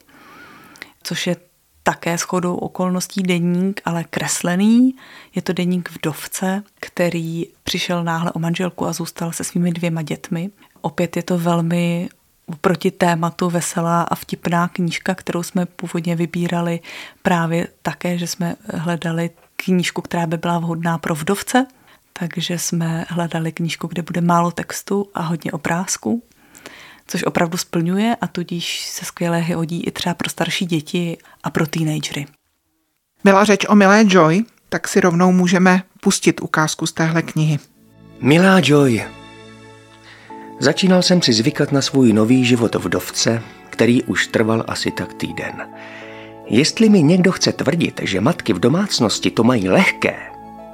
což 1.04 1.28
je 1.28 1.36
také 1.84 2.18
shodou 2.18 2.56
okolností 2.56 3.24
deník, 3.24 3.82
ale 3.86 4.04
kreslený. 4.04 4.96
Je 5.36 5.42
to 5.42 5.54
deník 5.54 5.92
vdovce, 5.92 6.64
který 6.80 7.48
přišel 7.64 8.04
náhle 8.04 8.32
o 8.32 8.40
manželku 8.40 8.86
a 8.86 8.94
zůstal 8.94 9.32
se 9.32 9.44
svými 9.44 9.72
dvěma 9.72 10.02
dětmi. 10.02 10.50
Opět 10.82 11.18
je 11.18 11.24
to 11.24 11.38
velmi 11.38 12.10
proti 12.62 12.92
tématu 12.92 13.50
veselá 13.50 14.02
a 14.02 14.16
vtipná 14.16 14.68
knížka, 14.68 15.16
kterou 15.16 15.44
jsme 15.44 15.66
původně 15.66 16.16
vybírali 16.16 16.80
právě 17.22 17.68
také, 17.82 18.18
že 18.18 18.28
jsme 18.28 18.56
hledali 18.74 19.30
knížku, 19.64 20.02
která 20.02 20.28
by 20.28 20.38
byla 20.38 20.60
vhodná 20.60 20.98
pro 20.98 21.16
vdovce, 21.16 21.66
takže 22.14 22.60
jsme 22.60 23.06
hledali 23.10 23.52
knížku, 23.52 23.88
kde 23.88 24.02
bude 24.02 24.22
málo 24.22 24.52
textu 24.52 25.10
a 25.14 25.22
hodně 25.22 25.52
obrázků 25.52 26.24
což 27.12 27.24
opravdu 27.24 27.58
splňuje 27.58 28.16
a 28.22 28.28
tudíž 28.28 28.86
se 28.86 29.06
skvěle 29.06 29.42
hodí 29.42 29.84
i 29.84 29.92
třeba 29.92 30.14
pro 30.14 30.30
starší 30.30 30.66
děti 30.66 31.18
a 31.44 31.50
pro 31.50 31.68
teenagery. 31.68 32.26
Byla 33.24 33.44
řeč 33.44 33.66
o 33.70 33.76
Milé 33.76 34.04
Joy, 34.08 34.44
tak 34.70 34.88
si 34.88 35.02
rovnou 35.02 35.32
můžeme 35.32 35.84
pustit 36.02 36.42
ukázku 36.42 36.88
z 36.88 36.94
téhle 36.94 37.22
knihy. 37.22 37.60
Milá 38.22 38.60
Joy, 38.64 39.04
začínal 40.60 41.02
jsem 41.02 41.22
si 41.22 41.34
zvykat 41.34 41.72
na 41.72 41.82
svůj 41.82 42.14
nový 42.14 42.46
život 42.46 42.76
vdovce, 42.76 43.44
který 43.70 44.04
už 44.04 44.28
trval 44.28 44.64
asi 44.68 44.92
tak 44.92 45.14
týden. 45.14 45.68
Jestli 46.54 46.90
mi 46.90 47.04
někdo 47.04 47.32
chce 47.32 47.52
tvrdit, 47.52 48.02
že 48.04 48.22
matky 48.22 48.54
v 48.54 48.60
domácnosti 48.60 49.32
to 49.32 49.44
mají 49.44 49.70
lehké, 49.70 50.16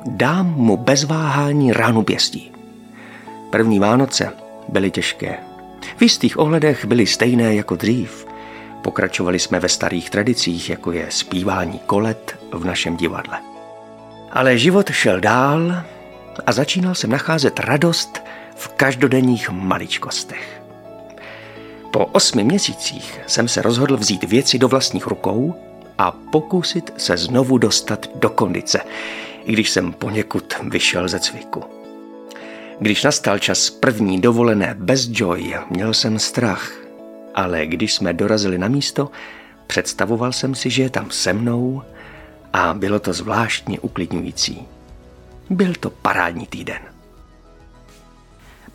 dám 0.05 0.53
mu 0.53 0.77
bez 0.77 1.03
váhání 1.03 1.73
ránu 1.73 2.03
pěstí. 2.03 2.51
První 3.49 3.79
Vánoce 3.79 4.33
byly 4.69 4.91
těžké. 4.91 5.37
V 5.97 6.01
jistých 6.01 6.39
ohledech 6.39 6.85
byly 6.85 7.05
stejné 7.05 7.55
jako 7.55 7.75
dřív. 7.75 8.27
Pokračovali 8.81 9.39
jsme 9.39 9.59
ve 9.59 9.69
starých 9.69 10.09
tradicích, 10.09 10.69
jako 10.69 10.91
je 10.91 11.05
zpívání 11.09 11.79
kolet 11.85 12.39
v 12.51 12.65
našem 12.65 12.97
divadle. 12.97 13.39
Ale 14.31 14.57
život 14.57 14.89
šel 14.89 15.19
dál 15.19 15.83
a 16.45 16.51
začínal 16.51 16.95
jsem 16.95 17.09
nacházet 17.09 17.59
radost 17.59 18.23
v 18.55 18.67
každodenních 18.67 19.49
maličkostech. 19.49 20.61
Po 21.91 22.05
osmi 22.05 22.43
měsících 22.43 23.19
jsem 23.27 23.47
se 23.47 23.61
rozhodl 23.61 23.97
vzít 23.97 24.23
věci 24.23 24.59
do 24.59 24.67
vlastních 24.67 25.07
rukou 25.07 25.66
a 25.97 26.11
pokusit 26.11 26.93
se 26.97 27.17
znovu 27.17 27.57
dostat 27.57 28.09
do 28.15 28.29
kondice, 28.29 28.81
i 29.45 29.53
když 29.53 29.69
jsem 29.69 29.93
poněkud 29.93 30.53
vyšel 30.69 31.07
ze 31.07 31.19
cviku. 31.19 31.63
Když 32.79 33.03
nastal 33.03 33.39
čas 33.39 33.69
první 33.69 34.21
dovolené 34.21 34.75
bez 34.79 35.09
Joy, 35.11 35.53
měl 35.69 35.93
jsem 35.93 36.19
strach, 36.19 36.71
ale 37.35 37.65
když 37.65 37.93
jsme 37.93 38.13
dorazili 38.13 38.57
na 38.57 38.67
místo, 38.67 39.09
představoval 39.67 40.33
jsem 40.33 40.55
si, 40.55 40.69
že 40.69 40.83
je 40.83 40.89
tam 40.89 41.11
se 41.11 41.33
mnou 41.33 41.81
a 42.53 42.73
bylo 42.73 42.99
to 42.99 43.13
zvláštně 43.13 43.79
uklidňující. 43.79 44.67
Byl 45.49 45.73
to 45.79 45.89
parádní 45.89 46.47
týden. 46.47 46.96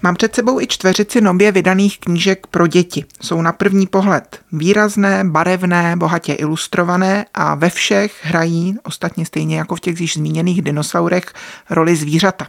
Mám 0.02 0.14
před 0.14 0.34
sebou 0.34 0.60
i 0.60 0.66
čtveřici 0.66 1.20
nově 1.20 1.52
vydaných 1.52 1.98
knížek 2.00 2.46
pro 2.46 2.66
děti. 2.66 3.04
Jsou 3.20 3.42
na 3.42 3.52
první 3.52 3.86
pohled 3.86 4.40
výrazné, 4.52 5.24
barevné, 5.24 5.96
bohatě 5.96 6.32
ilustrované 6.32 7.26
a 7.34 7.54
ve 7.54 7.70
všech 7.70 8.18
hrají, 8.22 8.76
ostatně 8.82 9.26
stejně 9.26 9.56
jako 9.56 9.76
v 9.76 9.80
těch 9.80 10.00
již 10.00 10.14
zmíněných 10.14 10.62
dinosaurech, 10.62 11.24
roli 11.70 11.96
zvířata. 11.96 12.48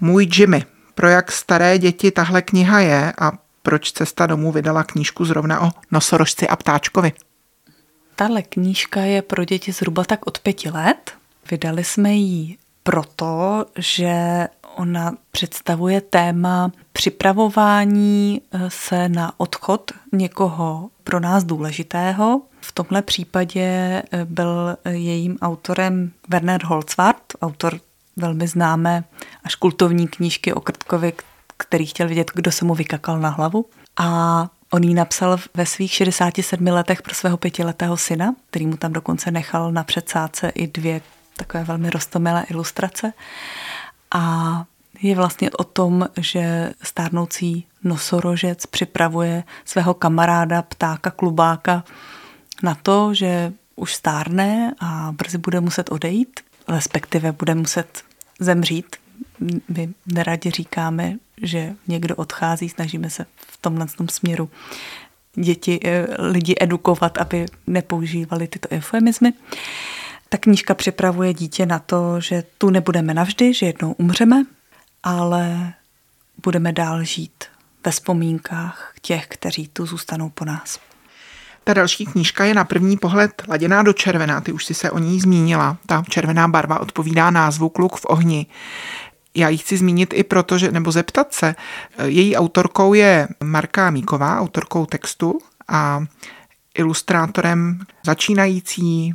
Můj 0.00 0.28
Jimmy, 0.34 0.64
pro 0.94 1.08
jak 1.08 1.32
staré 1.32 1.78
děti 1.78 2.10
tahle 2.10 2.42
kniha 2.42 2.80
je 2.80 3.12
a 3.18 3.32
proč 3.62 3.92
Cesta 3.92 4.26
domů 4.26 4.52
vydala 4.52 4.84
knížku 4.84 5.24
zrovna 5.24 5.60
o 5.60 5.70
nosorožci 5.90 6.48
a 6.48 6.56
ptáčkovi. 6.56 7.12
Tahle 8.16 8.42
knížka 8.42 9.00
je 9.00 9.22
pro 9.22 9.44
děti 9.44 9.72
zhruba 9.72 10.04
tak 10.04 10.26
od 10.26 10.38
pěti 10.38 10.70
let. 10.70 11.12
Vydali 11.50 11.84
jsme 11.84 12.14
ji 12.14 12.56
proto, 12.82 13.66
že 13.78 14.12
ona 14.78 15.14
představuje 15.30 16.00
téma 16.00 16.72
připravování 16.92 18.42
eh, 18.52 18.58
se 18.68 19.08
na 19.08 19.32
odchod 19.36 19.92
někoho 20.12 20.90
pro 21.04 21.20
nás 21.20 21.44
důležitého. 21.44 22.42
V 22.60 22.72
tomhle 22.72 23.02
případě 23.02 23.62
eh, 23.62 24.24
byl 24.24 24.76
jejím 24.90 25.38
autorem 25.42 26.10
Werner 26.28 26.64
Holzwart, 26.64 27.22
autor 27.42 27.80
velmi 28.16 28.48
známé 28.48 29.04
až 29.44 29.54
kultovní 29.54 30.08
knížky 30.08 30.52
o 30.52 30.60
Krtkovi, 30.60 31.12
který 31.56 31.86
chtěl 31.86 32.08
vidět, 32.08 32.30
kdo 32.34 32.52
se 32.52 32.64
mu 32.64 32.74
vykakal 32.74 33.20
na 33.20 33.28
hlavu. 33.28 33.66
A 33.96 34.48
on 34.70 34.84
ji 34.84 34.94
napsal 34.94 35.36
ve 35.54 35.66
svých 35.66 35.92
67 35.92 36.66
letech 36.66 37.02
pro 37.02 37.14
svého 37.14 37.36
pětiletého 37.36 37.96
syna, 37.96 38.34
který 38.50 38.66
mu 38.66 38.76
tam 38.76 38.92
dokonce 38.92 39.30
nechal 39.30 39.72
na 39.72 39.84
předsádce 39.84 40.48
i 40.48 40.66
dvě 40.66 41.00
takové 41.36 41.64
velmi 41.64 41.90
rostomilé 41.90 42.44
ilustrace. 42.50 43.12
A 44.10 44.64
je 45.02 45.14
vlastně 45.14 45.50
o 45.50 45.64
tom, 45.64 46.08
že 46.16 46.72
stárnoucí 46.82 47.66
nosorožec 47.84 48.66
připravuje 48.66 49.44
svého 49.64 49.94
kamaráda, 49.94 50.62
ptáka, 50.62 51.10
klubáka 51.10 51.84
na 52.62 52.74
to, 52.74 53.14
že 53.14 53.52
už 53.76 53.94
stárne 53.94 54.74
a 54.80 55.12
brzy 55.12 55.38
bude 55.38 55.60
muset 55.60 55.92
odejít, 55.92 56.40
respektive 56.68 57.32
bude 57.32 57.54
muset 57.54 58.02
zemřít. 58.40 58.96
My 59.68 59.94
neradě 60.06 60.50
říkáme, 60.50 61.16
že 61.42 61.74
někdo 61.88 62.16
odchází, 62.16 62.68
snažíme 62.68 63.10
se 63.10 63.26
v 63.36 63.56
tomhle 63.56 63.86
tom 63.86 64.08
směru 64.08 64.50
děti, 65.34 65.80
eh, 65.84 66.06
lidi 66.18 66.54
edukovat, 66.60 67.18
aby 67.18 67.46
nepoužívali 67.66 68.48
tyto 68.48 68.68
eufemismy. 68.68 69.32
Ta 70.28 70.38
knížka 70.38 70.74
připravuje 70.74 71.34
dítě 71.34 71.66
na 71.66 71.78
to, 71.78 72.20
že 72.20 72.44
tu 72.58 72.70
nebudeme 72.70 73.14
navždy, 73.14 73.54
že 73.54 73.66
jednou 73.66 73.92
umřeme, 73.92 74.44
ale 75.02 75.72
budeme 76.44 76.72
dál 76.72 77.04
žít 77.04 77.44
ve 77.84 77.90
vzpomínkách 77.90 78.92
těch, 79.02 79.26
kteří 79.26 79.68
tu 79.68 79.86
zůstanou 79.86 80.30
po 80.30 80.44
nás. 80.44 80.78
Ta 81.64 81.74
další 81.74 82.06
knížka 82.06 82.44
je 82.44 82.54
na 82.54 82.64
první 82.64 82.96
pohled 82.96 83.42
laděná 83.48 83.82
do 83.82 83.92
červená, 83.92 84.40
ty 84.40 84.52
už 84.52 84.64
si 84.64 84.74
se 84.74 84.90
o 84.90 84.98
ní 84.98 85.20
zmínila. 85.20 85.76
Ta 85.86 86.02
červená 86.08 86.48
barva 86.48 86.80
odpovídá 86.80 87.30
názvu 87.30 87.68
Kluk 87.68 87.96
v 87.96 88.06
ohni. 88.08 88.46
Já 89.34 89.48
ji 89.48 89.58
chci 89.58 89.76
zmínit 89.76 90.14
i 90.14 90.24
proto, 90.24 90.58
že, 90.58 90.72
nebo 90.72 90.92
zeptat 90.92 91.34
se, 91.34 91.54
její 92.04 92.36
autorkou 92.36 92.94
je 92.94 93.28
Marka 93.44 93.90
Míková, 93.90 94.40
autorkou 94.40 94.86
textu 94.86 95.38
a 95.68 96.04
ilustrátorem 96.78 97.80
začínající 98.04 99.14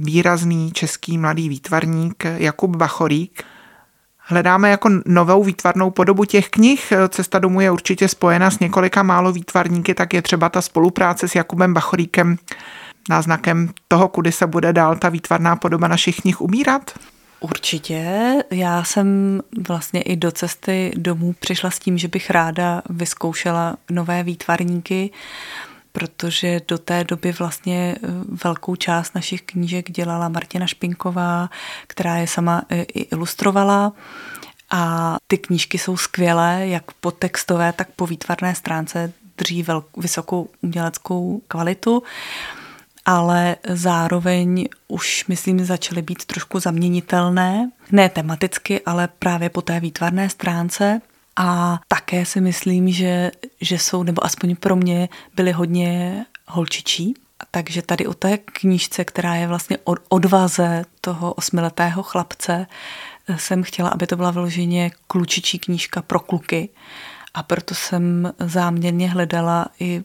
výrazný 0.00 0.72
český 0.72 1.18
mladý 1.18 1.48
výtvarník 1.48 2.24
Jakub 2.24 2.76
Bachorík. 2.76 3.42
Hledáme 4.18 4.70
jako 4.70 4.90
novou 5.06 5.44
výtvarnou 5.44 5.90
podobu 5.90 6.24
těch 6.24 6.48
knih. 6.48 6.92
Cesta 7.08 7.38
domů 7.38 7.60
je 7.60 7.70
určitě 7.70 8.08
spojena 8.08 8.50
s 8.50 8.58
několika 8.58 9.02
málo 9.02 9.32
výtvarníky, 9.32 9.94
tak 9.94 10.14
je 10.14 10.22
třeba 10.22 10.48
ta 10.48 10.62
spolupráce 10.62 11.28
s 11.28 11.34
Jakubem 11.34 11.74
Bachoríkem 11.74 12.36
náznakem 13.08 13.68
toho, 13.88 14.08
kudy 14.08 14.32
se 14.32 14.46
bude 14.46 14.72
dál 14.72 14.96
ta 14.96 15.08
výtvarná 15.08 15.56
podoba 15.56 15.88
našich 15.88 16.20
knih 16.20 16.40
ubírat? 16.40 16.90
Určitě. 17.40 18.34
Já 18.50 18.84
jsem 18.84 19.40
vlastně 19.68 20.02
i 20.02 20.16
do 20.16 20.32
cesty 20.32 20.92
domů 20.96 21.34
přišla 21.40 21.70
s 21.70 21.78
tím, 21.78 21.98
že 21.98 22.08
bych 22.08 22.30
ráda 22.30 22.82
vyzkoušela 22.90 23.76
nové 23.90 24.22
výtvarníky 24.22 25.10
protože 25.92 26.60
do 26.68 26.78
té 26.78 27.04
doby 27.04 27.32
vlastně 27.32 27.96
eh, 27.96 28.08
velkou 28.44 28.76
část 28.76 29.14
našich 29.14 29.42
knížek 29.42 29.90
dělala 29.90 30.28
Martina 30.28 30.66
Špinková, 30.66 31.50
která 31.86 32.16
je 32.16 32.26
sama 32.26 32.62
eh, 32.68 32.82
i 32.82 33.00
ilustrovala. 33.00 33.92
A 34.70 35.16
ty 35.26 35.38
knížky 35.38 35.78
jsou 35.78 35.96
skvělé, 35.96 36.68
jak 36.68 36.92
po 36.92 37.10
textové, 37.10 37.72
tak 37.72 37.88
po 37.96 38.06
výtvarné 38.06 38.54
stránce 38.54 39.12
drží 39.38 39.62
velk, 39.62 39.96
vysokou 39.96 40.48
uměleckou 40.62 41.42
kvalitu, 41.48 42.02
ale 43.04 43.56
zároveň 43.68 44.68
už, 44.88 45.26
myslím, 45.28 45.64
začaly 45.64 46.02
být 46.02 46.24
trošku 46.24 46.60
zaměnitelné, 46.60 47.70
ne 47.90 48.08
tematicky, 48.08 48.80
ale 48.80 49.08
právě 49.18 49.50
po 49.50 49.62
té 49.62 49.80
výtvarné 49.80 50.28
stránce. 50.28 51.00
A 51.36 51.80
také 51.88 52.26
si 52.26 52.40
myslím, 52.40 52.92
že, 52.92 53.30
že 53.60 53.78
jsou, 53.78 54.02
nebo 54.02 54.24
aspoň 54.24 54.56
pro 54.56 54.76
mě, 54.76 55.08
byly 55.34 55.52
hodně 55.52 56.24
holčičí. 56.46 57.14
Takže 57.50 57.82
tady 57.82 58.06
o 58.06 58.14
té 58.14 58.38
knížce, 58.38 59.04
která 59.04 59.34
je 59.34 59.46
vlastně 59.46 59.78
o 59.84 59.94
odvaze 60.08 60.84
toho 61.00 61.32
osmiletého 61.32 62.02
chlapce, 62.02 62.66
jsem 63.36 63.62
chtěla, 63.62 63.88
aby 63.88 64.06
to 64.06 64.16
byla 64.16 64.30
vyloženě 64.30 64.90
klučičí 65.06 65.58
knížka 65.58 66.02
pro 66.02 66.20
kluky. 66.20 66.68
A 67.34 67.42
proto 67.42 67.74
jsem 67.74 68.32
záměrně 68.38 69.10
hledala 69.10 69.66
i 69.80 70.04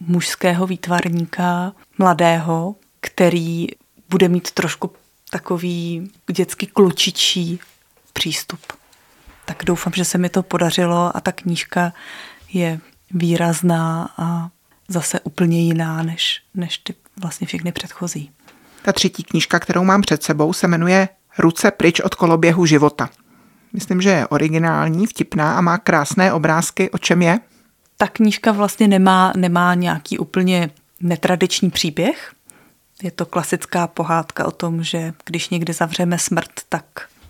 mužského 0.00 0.66
výtvarníka, 0.66 1.72
mladého, 1.98 2.74
který 3.00 3.66
bude 4.08 4.28
mít 4.28 4.50
trošku 4.50 4.92
takový 5.30 6.10
dětský 6.32 6.66
klučičí 6.66 7.60
přístup 8.12 8.77
tak 9.48 9.62
doufám, 9.64 9.92
že 9.96 10.04
se 10.04 10.18
mi 10.18 10.28
to 10.28 10.42
podařilo 10.42 11.16
a 11.16 11.20
ta 11.20 11.32
knížka 11.32 11.92
je 12.52 12.80
výrazná 13.10 14.10
a 14.18 14.48
zase 14.88 15.20
úplně 15.20 15.60
jiná 15.60 16.02
než, 16.02 16.42
než 16.54 16.78
ty 16.78 16.94
vlastně 17.20 17.46
všechny 17.46 17.72
předchozí. 17.72 18.30
Ta 18.82 18.92
třetí 18.92 19.22
knížka, 19.22 19.58
kterou 19.58 19.84
mám 19.84 20.00
před 20.00 20.22
sebou, 20.22 20.52
se 20.52 20.68
jmenuje 20.68 21.08
Ruce 21.38 21.70
pryč 21.70 22.00
od 22.00 22.14
koloběhu 22.14 22.66
života. 22.66 23.10
Myslím, 23.72 24.00
že 24.00 24.10
je 24.10 24.26
originální, 24.26 25.06
vtipná 25.06 25.58
a 25.58 25.60
má 25.60 25.78
krásné 25.78 26.32
obrázky. 26.32 26.90
O 26.90 26.98
čem 26.98 27.22
je? 27.22 27.40
Ta 27.96 28.06
knížka 28.06 28.52
vlastně 28.52 28.88
nemá, 28.88 29.32
nemá 29.36 29.74
nějaký 29.74 30.18
úplně 30.18 30.70
netradiční 31.00 31.70
příběh. 31.70 32.32
Je 33.02 33.10
to 33.10 33.26
klasická 33.26 33.86
pohádka 33.86 34.46
o 34.46 34.50
tom, 34.50 34.82
že 34.82 35.12
když 35.24 35.48
někde 35.48 35.72
zavřeme 35.72 36.18
smrt, 36.18 36.50
tak 36.68 36.84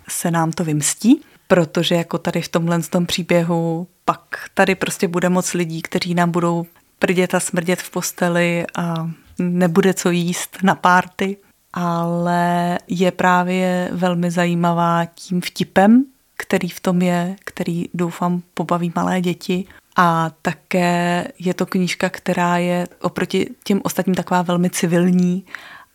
se 0.09 0.31
nám 0.31 0.53
to 0.53 0.65
vymstí 0.65 1.23
protože 1.49 1.95
jako 1.95 2.19
tady 2.19 2.43
v 2.43 2.49
tomhle 2.49 2.83
tom 2.83 3.07
příběhu 3.07 3.89
pak 4.05 4.21
tady 4.55 4.75
prostě 4.75 5.09
bude 5.09 5.29
moc 5.29 5.55
lidí, 5.55 5.83
kteří 5.83 6.15
nám 6.15 6.31
budou 6.31 6.67
prdět 6.99 7.35
a 7.35 7.41
smrdět 7.41 7.83
v 7.83 7.91
posteli 7.91 8.65
a 8.77 9.11
nebude 9.39 9.95
co 9.95 10.11
jíst 10.11 10.59
na 10.63 10.75
párty, 10.75 11.37
ale 11.73 12.79
je 12.89 13.13
právě 13.13 13.89
velmi 13.93 14.31
zajímavá 14.31 15.05
tím 15.05 15.41
vtipem, 15.41 16.05
který 16.37 16.69
v 16.69 16.81
tom 16.81 17.03
je, 17.03 17.37
který 17.45 17.85
doufám 17.95 18.43
pobaví 18.55 18.93
malé 18.97 19.21
děti. 19.21 19.65
A 19.97 20.31
také 20.43 21.29
je 21.39 21.55
to 21.55 21.67
knížka, 21.67 22.11
která 22.11 22.57
je 22.57 22.89
oproti 23.01 23.51
těm 23.65 23.81
ostatním 23.85 24.15
taková 24.15 24.43
velmi 24.43 24.71
civilní 24.71 25.45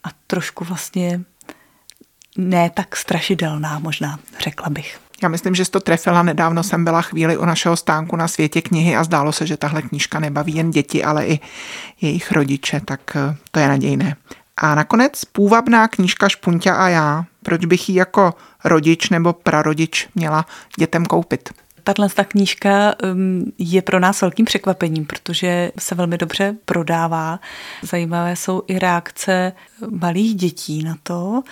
a 0.04 0.08
trošku 0.28 0.64
vlastně 0.64 1.22
ne 2.38 2.70
tak 2.70 2.96
strašidelná 2.96 3.80
možná, 3.80 4.20
řekla 4.40 4.70
bych. 4.70 5.03
Já 5.24 5.30
myslím, 5.30 5.56
že 5.56 5.66
jsi 5.66 5.72
to 5.72 5.80
trefila. 5.80 6.24
Nedávno 6.24 6.64
jsem 6.64 6.84
byla 6.84 7.02
chvíli 7.02 7.38
u 7.38 7.46
našeho 7.46 7.78
stánku 7.78 8.16
na 8.16 8.28
světě 8.28 8.62
knihy 8.62 8.96
a 8.96 9.04
zdálo 9.04 9.32
se, 9.32 9.48
že 9.48 9.58
tahle 9.58 9.82
knížka 9.82 10.20
nebaví 10.20 10.56
jen 10.56 10.72
děti, 10.72 11.04
ale 11.04 11.28
i 11.28 11.40
jejich 12.02 12.32
rodiče, 12.32 12.82
tak 12.86 13.16
eh, 13.16 13.36
to 13.52 13.60
je 13.60 13.68
nadějné. 13.68 14.16
A 14.58 14.76
nakonec 14.76 15.26
půvabná 15.26 15.88
knížka 15.88 16.30
Špunťa 16.30 16.76
a 16.76 16.88
já. 16.88 17.26
Proč 17.44 17.66
bych 17.66 17.90
ji 17.90 17.96
jako 17.96 18.34
rodič 18.66 19.10
nebo 19.10 19.34
prarodič 19.34 20.08
měla 20.16 20.46
dětem 20.80 21.06
koupit? 21.06 21.50
Tahle 21.84 22.10
ta 22.10 22.24
knížka 22.24 22.96
um, 23.04 23.52
je 23.58 23.82
pro 23.82 24.00
nás 24.00 24.22
velkým 24.22 24.46
překvapením, 24.46 25.06
protože 25.06 25.72
se 25.80 25.96
velmi 25.96 26.18
dobře 26.18 26.56
prodává. 26.66 27.40
Zajímavé 27.82 28.36
jsou 28.36 28.64
i 28.68 28.80
reakce 28.80 29.54
malých 29.90 30.36
dětí 30.36 30.84
na 30.84 30.96
to, 31.04 31.44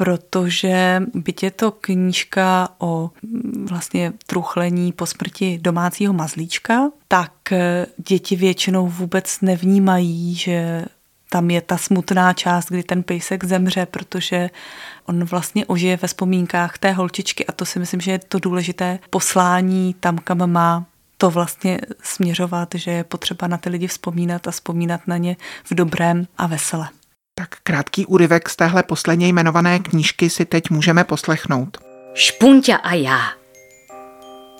protože 0.00 1.02
byť 1.14 1.42
je 1.42 1.50
to 1.50 1.70
knížka 1.70 2.68
o 2.78 3.10
mm, 3.22 3.66
vlastně 3.70 4.12
truchlení 4.26 4.92
po 4.92 5.06
smrti 5.06 5.58
domácího 5.62 6.12
mazlíčka, 6.12 6.90
tak 7.08 7.32
eh, 7.52 7.86
děti 8.08 8.36
většinou 8.36 8.88
vůbec 8.88 9.40
nevnímají, 9.40 10.34
že 10.34 10.84
tam 11.30 11.50
je 11.50 11.60
ta 11.60 11.76
smutná 11.76 12.32
část, 12.32 12.68
kdy 12.68 12.82
ten 12.82 13.02
pejsek 13.02 13.44
zemře, 13.44 13.86
protože 13.86 14.50
on 15.06 15.24
vlastně 15.24 15.66
ožije 15.66 15.96
ve 15.96 16.08
vzpomínkách 16.08 16.78
té 16.78 16.92
holčičky 16.92 17.46
a 17.46 17.52
to 17.52 17.64
si 17.64 17.78
myslím, 17.78 18.00
že 18.00 18.10
je 18.10 18.18
to 18.18 18.38
důležité 18.38 18.98
poslání 19.10 19.94
tam, 20.00 20.18
kam 20.18 20.50
má 20.50 20.84
to 21.16 21.30
vlastně 21.30 21.80
směřovat, 22.02 22.68
že 22.74 22.90
je 22.90 23.04
potřeba 23.04 23.46
na 23.46 23.56
ty 23.56 23.70
lidi 23.70 23.86
vzpomínat 23.86 24.48
a 24.48 24.50
vzpomínat 24.50 25.00
na 25.06 25.16
ně 25.16 25.36
v 25.64 25.74
dobrém 25.74 26.26
a 26.38 26.46
vesele. 26.46 26.88
Tak 27.40 27.56
krátký 27.62 28.06
úryvek 28.06 28.48
z 28.48 28.56
téhle 28.56 28.82
posledně 28.82 29.28
jmenované 29.28 29.78
knížky 29.78 30.30
si 30.30 30.44
teď 30.44 30.70
můžeme 30.70 31.04
poslechnout. 31.04 31.78
Špunťa 32.14 32.76
a 32.76 32.94
já. 32.94 33.20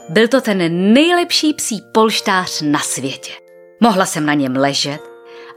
Byl 0.08 0.28
to 0.28 0.40
ten 0.40 0.92
nejlepší 0.92 1.54
psí 1.54 1.82
polštář 1.92 2.62
na 2.62 2.78
světě. 2.78 3.32
Mohla 3.80 4.06
jsem 4.06 4.26
na 4.26 4.34
něm 4.34 4.56
ležet 4.56 5.00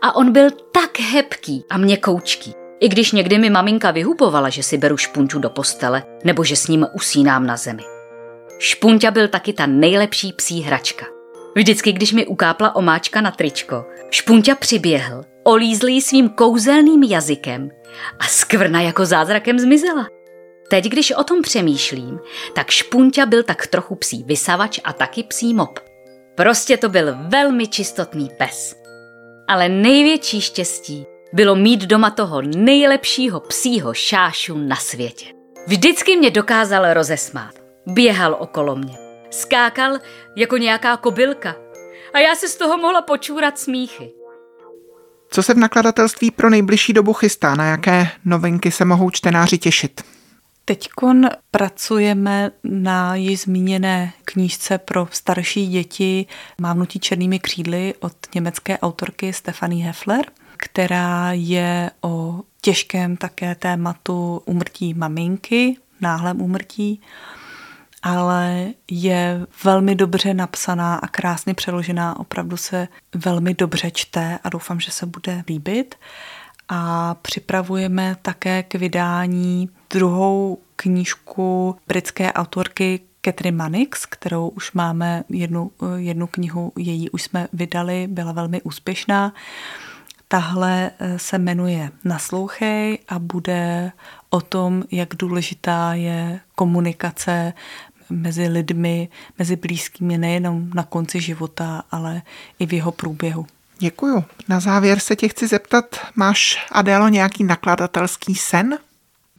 a 0.01 0.15
on 0.15 0.31
byl 0.31 0.49
tak 0.51 0.99
hebký 0.99 1.65
a 1.69 1.77
měkoučký. 1.77 2.53
I 2.79 2.89
když 2.89 3.11
někdy 3.11 3.37
mi 3.37 3.49
maminka 3.49 3.91
vyhubovala, 3.91 4.49
že 4.49 4.63
si 4.63 4.77
beru 4.77 4.97
špunťu 4.97 5.39
do 5.39 5.49
postele 5.49 6.03
nebo 6.23 6.43
že 6.43 6.55
s 6.55 6.67
ním 6.67 6.87
usínám 6.93 7.45
na 7.45 7.57
zemi. 7.57 7.83
Špunťa 8.59 9.11
byl 9.11 9.27
taky 9.27 9.53
ta 9.53 9.65
nejlepší 9.65 10.33
psí 10.33 10.61
hračka. 10.61 11.05
Vždycky, 11.55 11.91
když 11.91 12.13
mi 12.13 12.27
ukápla 12.27 12.75
omáčka 12.75 13.21
na 13.21 13.31
tričko, 13.31 13.85
Špunťa 14.09 14.55
přiběhl, 14.55 15.23
olízl 15.43 15.87
jí 15.87 16.01
svým 16.01 16.29
kouzelným 16.29 17.03
jazykem 17.03 17.69
a 18.19 18.23
skvrna 18.27 18.81
jako 18.81 19.05
zázrakem 19.05 19.59
zmizela. 19.59 20.07
Teď, 20.69 20.85
když 20.85 21.11
o 21.11 21.23
tom 21.23 21.41
přemýšlím, 21.41 22.19
tak 22.53 22.69
Špunťa 22.69 23.25
byl 23.25 23.43
tak 23.43 23.67
trochu 23.67 23.95
psí 23.95 24.23
vysavač 24.23 24.79
a 24.83 24.93
taky 24.93 25.23
psí 25.23 25.53
mop. 25.53 25.79
Prostě 26.35 26.77
to 26.77 26.89
byl 26.89 27.15
velmi 27.17 27.67
čistotný 27.67 28.29
pes. 28.37 28.75
Ale 29.47 29.69
největší 29.69 30.41
štěstí 30.41 31.05
bylo 31.33 31.55
mít 31.55 31.81
doma 31.81 32.09
toho 32.09 32.41
nejlepšího 32.41 33.39
psího 33.39 33.93
šášu 33.93 34.57
na 34.57 34.75
světě. 34.75 35.25
Vždycky 35.67 36.17
mě 36.17 36.31
dokázal 36.31 36.93
rozesmát. 36.93 37.53
Běhal 37.85 38.37
okolo 38.39 38.75
mě. 38.75 39.02
Skákal 39.33 39.99
jako 40.35 40.57
nějaká 40.57 40.97
kobylka. 40.97 41.55
A 42.13 42.19
já 42.19 42.35
se 42.35 42.47
z 42.47 42.55
toho 42.55 42.77
mohla 42.77 43.01
počůrat 43.01 43.59
smíchy. 43.59 44.11
Co 45.29 45.43
se 45.43 45.53
v 45.53 45.57
nakladatelství 45.57 46.31
pro 46.31 46.49
nejbližší 46.49 46.93
dobu 46.93 47.13
chystá? 47.13 47.55
Na 47.55 47.65
jaké 47.65 48.07
novinky 48.25 48.71
se 48.71 48.85
mohou 48.85 49.09
čtenáři 49.09 49.57
těšit? 49.57 50.01
Teď 50.65 50.89
pracujeme 51.51 52.51
na 52.63 53.15
již 53.15 53.41
zmíněné 53.41 54.13
knížce 54.25 54.77
pro 54.77 55.07
starší 55.11 55.67
děti 55.67 56.25
Mávnutí 56.61 56.99
černými 56.99 57.39
křídly 57.39 57.93
od 57.99 58.13
německé 58.35 58.79
autorky 58.79 59.33
Stefanie 59.33 59.85
Heffler, 59.85 60.25
která 60.57 61.29
je 61.31 61.91
o 62.01 62.41
těžkém 62.61 63.17
také 63.17 63.55
tématu 63.55 64.41
umrtí 64.45 64.93
maminky, 64.93 65.77
náhlém 66.01 66.41
umrtí, 66.41 67.01
ale 68.03 68.67
je 68.91 69.45
velmi 69.63 69.95
dobře 69.95 70.33
napsaná 70.33 70.95
a 70.95 71.07
krásně 71.07 71.53
přeložená, 71.53 72.19
opravdu 72.19 72.57
se 72.57 72.87
velmi 73.15 73.53
dobře 73.53 73.91
čte 73.91 74.39
a 74.43 74.49
doufám, 74.49 74.79
že 74.79 74.91
se 74.91 75.05
bude 75.05 75.43
líbit 75.47 75.95
a 76.69 77.13
připravujeme 77.21 78.15
také 78.21 78.63
k 78.63 78.75
vydání 78.75 79.69
druhou 79.89 80.57
knížku 80.75 81.75
britské 81.87 82.33
autorky 82.33 82.99
Catherine 83.25 83.57
Mannix, 83.57 84.05
kterou 84.05 84.47
už 84.47 84.71
máme 84.71 85.23
jednu, 85.29 85.71
jednu 85.95 86.27
knihu, 86.27 86.71
její 86.77 87.09
už 87.09 87.21
jsme 87.23 87.47
vydali, 87.53 88.07
byla 88.07 88.31
velmi 88.31 88.61
úspěšná. 88.61 89.33
Tahle 90.27 90.91
eh, 90.99 91.19
se 91.19 91.37
jmenuje 91.37 91.91
Naslouchej 92.03 92.99
a 93.07 93.19
bude 93.19 93.91
o 94.29 94.41
tom, 94.41 94.83
jak 94.91 95.15
důležitá 95.15 95.93
je 95.93 96.39
komunikace 96.55 97.53
mezi 98.09 98.47
lidmi, 98.47 99.09
mezi 99.39 99.55
blízkými 99.55 100.17
nejenom 100.17 100.69
na 100.73 100.83
konci 100.83 101.21
života, 101.21 101.83
ale 101.91 102.21
i 102.59 102.65
v 102.65 102.73
jeho 102.73 102.91
průběhu. 102.91 103.45
Děkuju. 103.79 104.23
Na 104.49 104.59
závěr 104.59 104.99
se 104.99 105.15
tě 105.15 105.27
chci 105.27 105.47
zeptat, 105.47 105.85
máš 106.15 106.67
Adélo 106.71 107.07
nějaký 107.07 107.43
nakladatelský 107.43 108.35
sen? 108.35 108.77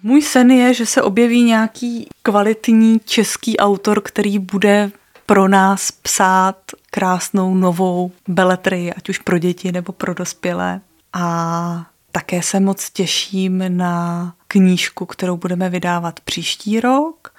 Můj 0.02 0.22
sen 0.22 0.50
je, 0.50 0.74
že 0.74 0.86
se 0.86 1.02
objeví 1.02 1.42
nějaký 1.42 2.08
kvalitní 2.22 3.00
český 3.04 3.56
autor, 3.56 4.00
který 4.00 4.38
bude 4.38 4.90
pro 5.26 5.48
nás 5.48 5.90
psát 5.90 6.56
krásnou 6.90 7.54
novou 7.54 8.12
beletrii, 8.28 8.92
ať 8.94 9.08
už 9.08 9.18
pro 9.18 9.38
děti 9.38 9.72
nebo 9.72 9.92
pro 9.92 10.14
dospělé. 10.14 10.80
A 11.12 11.86
také 12.12 12.42
se 12.42 12.60
moc 12.60 12.90
těším 12.90 13.64
na 13.76 14.34
knížku, 14.48 15.06
kterou 15.06 15.36
budeme 15.36 15.70
vydávat 15.70 16.20
příští 16.20 16.80
rok. 16.80 17.34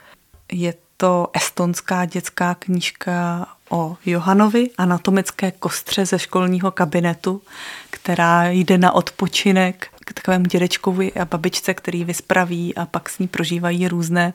Je 0.51 0.73
to 0.97 1.27
estonská 1.33 2.05
dětská 2.05 2.55
knížka 2.55 3.47
o 3.69 3.97
Johanovi, 4.05 4.69
anatomické 4.77 5.51
kostře 5.51 6.05
ze 6.05 6.19
školního 6.19 6.71
kabinetu, 6.71 7.41
která 7.89 8.49
jde 8.49 8.77
na 8.77 8.91
odpočinek 8.91 9.87
k 10.05 10.13
takovému 10.13 10.45
dědečkovi 10.45 11.13
a 11.13 11.25
babičce, 11.25 11.73
který 11.73 12.03
vyspraví 12.03 12.75
a 12.75 12.85
pak 12.85 13.09
s 13.09 13.19
ní 13.19 13.27
prožívají 13.27 13.87
různé 13.87 14.33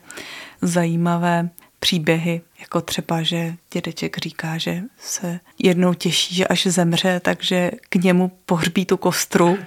zajímavé 0.62 1.50
příběhy, 1.80 2.40
jako 2.60 2.80
třeba, 2.80 3.22
že 3.22 3.54
dědeček 3.72 4.18
říká, 4.18 4.58
že 4.58 4.82
se 4.98 5.40
jednou 5.58 5.94
těší, 5.94 6.34
že 6.34 6.46
až 6.46 6.66
zemře, 6.66 7.20
takže 7.20 7.70
k 7.88 7.94
němu 7.94 8.28
pohřbí 8.46 8.86
tu 8.86 8.96
kostru 8.96 9.58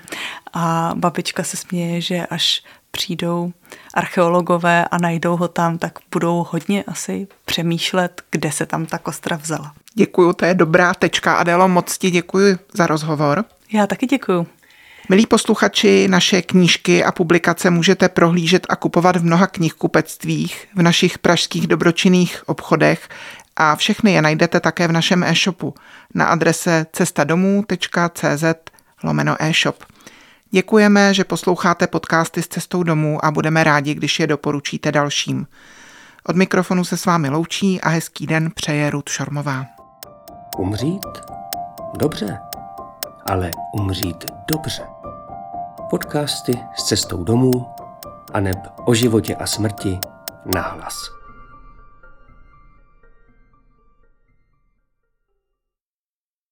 a 0.53 0.91
babička 0.95 1.43
se 1.43 1.57
směje, 1.57 2.01
že 2.01 2.25
až 2.25 2.63
přijdou 2.97 3.51
archeologové 3.93 4.85
a 4.85 4.97
najdou 4.97 5.37
ho 5.37 5.47
tam, 5.47 5.77
tak 5.77 5.99
budou 6.11 6.45
hodně 6.49 6.83
asi 6.83 7.27
přemýšlet, 7.45 8.21
kde 8.31 8.51
se 8.51 8.65
tam 8.65 8.85
ta 8.85 8.97
kostra 8.97 9.37
vzala. 9.37 9.73
Děkuju, 9.93 10.33
to 10.33 10.45
je 10.45 10.53
dobrá 10.53 10.93
tečka. 10.93 11.35
Adelo, 11.35 11.67
moc 11.67 11.97
ti 11.97 12.11
děkuji 12.11 12.57
za 12.73 12.87
rozhovor. 12.87 13.45
Já 13.73 13.87
taky 13.87 14.05
děkuju. 14.05 14.47
Milí 15.09 15.25
posluchači, 15.25 16.07
naše 16.07 16.41
knížky 16.41 17.03
a 17.03 17.11
publikace 17.11 17.69
můžete 17.69 18.09
prohlížet 18.09 18.67
a 18.69 18.75
kupovat 18.75 19.15
v 19.15 19.23
mnoha 19.23 19.47
knihkupectvích, 19.47 20.67
v 20.75 20.81
našich 20.81 21.17
pražských 21.17 21.67
dobročinných 21.67 22.49
obchodech 22.49 23.09
a 23.55 23.75
všechny 23.75 24.13
je 24.13 24.21
najdete 24.21 24.59
také 24.59 24.87
v 24.87 24.91
našem 24.91 25.23
e-shopu 25.23 25.73
na 26.13 26.25
adrese 26.25 26.85
cestadomů.cz 26.93 28.43
lomeno 29.03 29.35
e-shop. 29.39 29.83
Děkujeme, 30.55 31.13
že 31.13 31.23
posloucháte 31.23 31.87
podcasty 31.87 32.41
s 32.41 32.47
cestou 32.47 32.83
domů 32.83 33.25
a 33.25 33.31
budeme 33.31 33.63
rádi, 33.63 33.93
když 33.93 34.19
je 34.19 34.27
doporučíte 34.27 34.91
dalším. 34.91 35.47
Od 36.23 36.35
mikrofonu 36.35 36.83
se 36.83 36.97
s 36.97 37.05
vámi 37.05 37.29
loučí 37.29 37.81
a 37.81 37.89
hezký 37.89 38.27
den 38.27 38.51
přeje 38.55 38.89
Rud 38.89 39.09
Šormová. 39.09 39.65
Umřít? 40.57 41.05
Dobře, 41.97 42.39
ale 43.25 43.51
umřít 43.73 44.31
dobře. 44.53 44.83
Podcasty 45.89 46.59
s 46.75 46.83
cestou 46.83 47.23
domů 47.23 47.67
a 48.33 48.39
neb 48.39 48.57
o 48.85 48.93
životě 48.93 49.35
a 49.35 49.47
smrti 49.47 49.99
nahlas. 50.55 51.22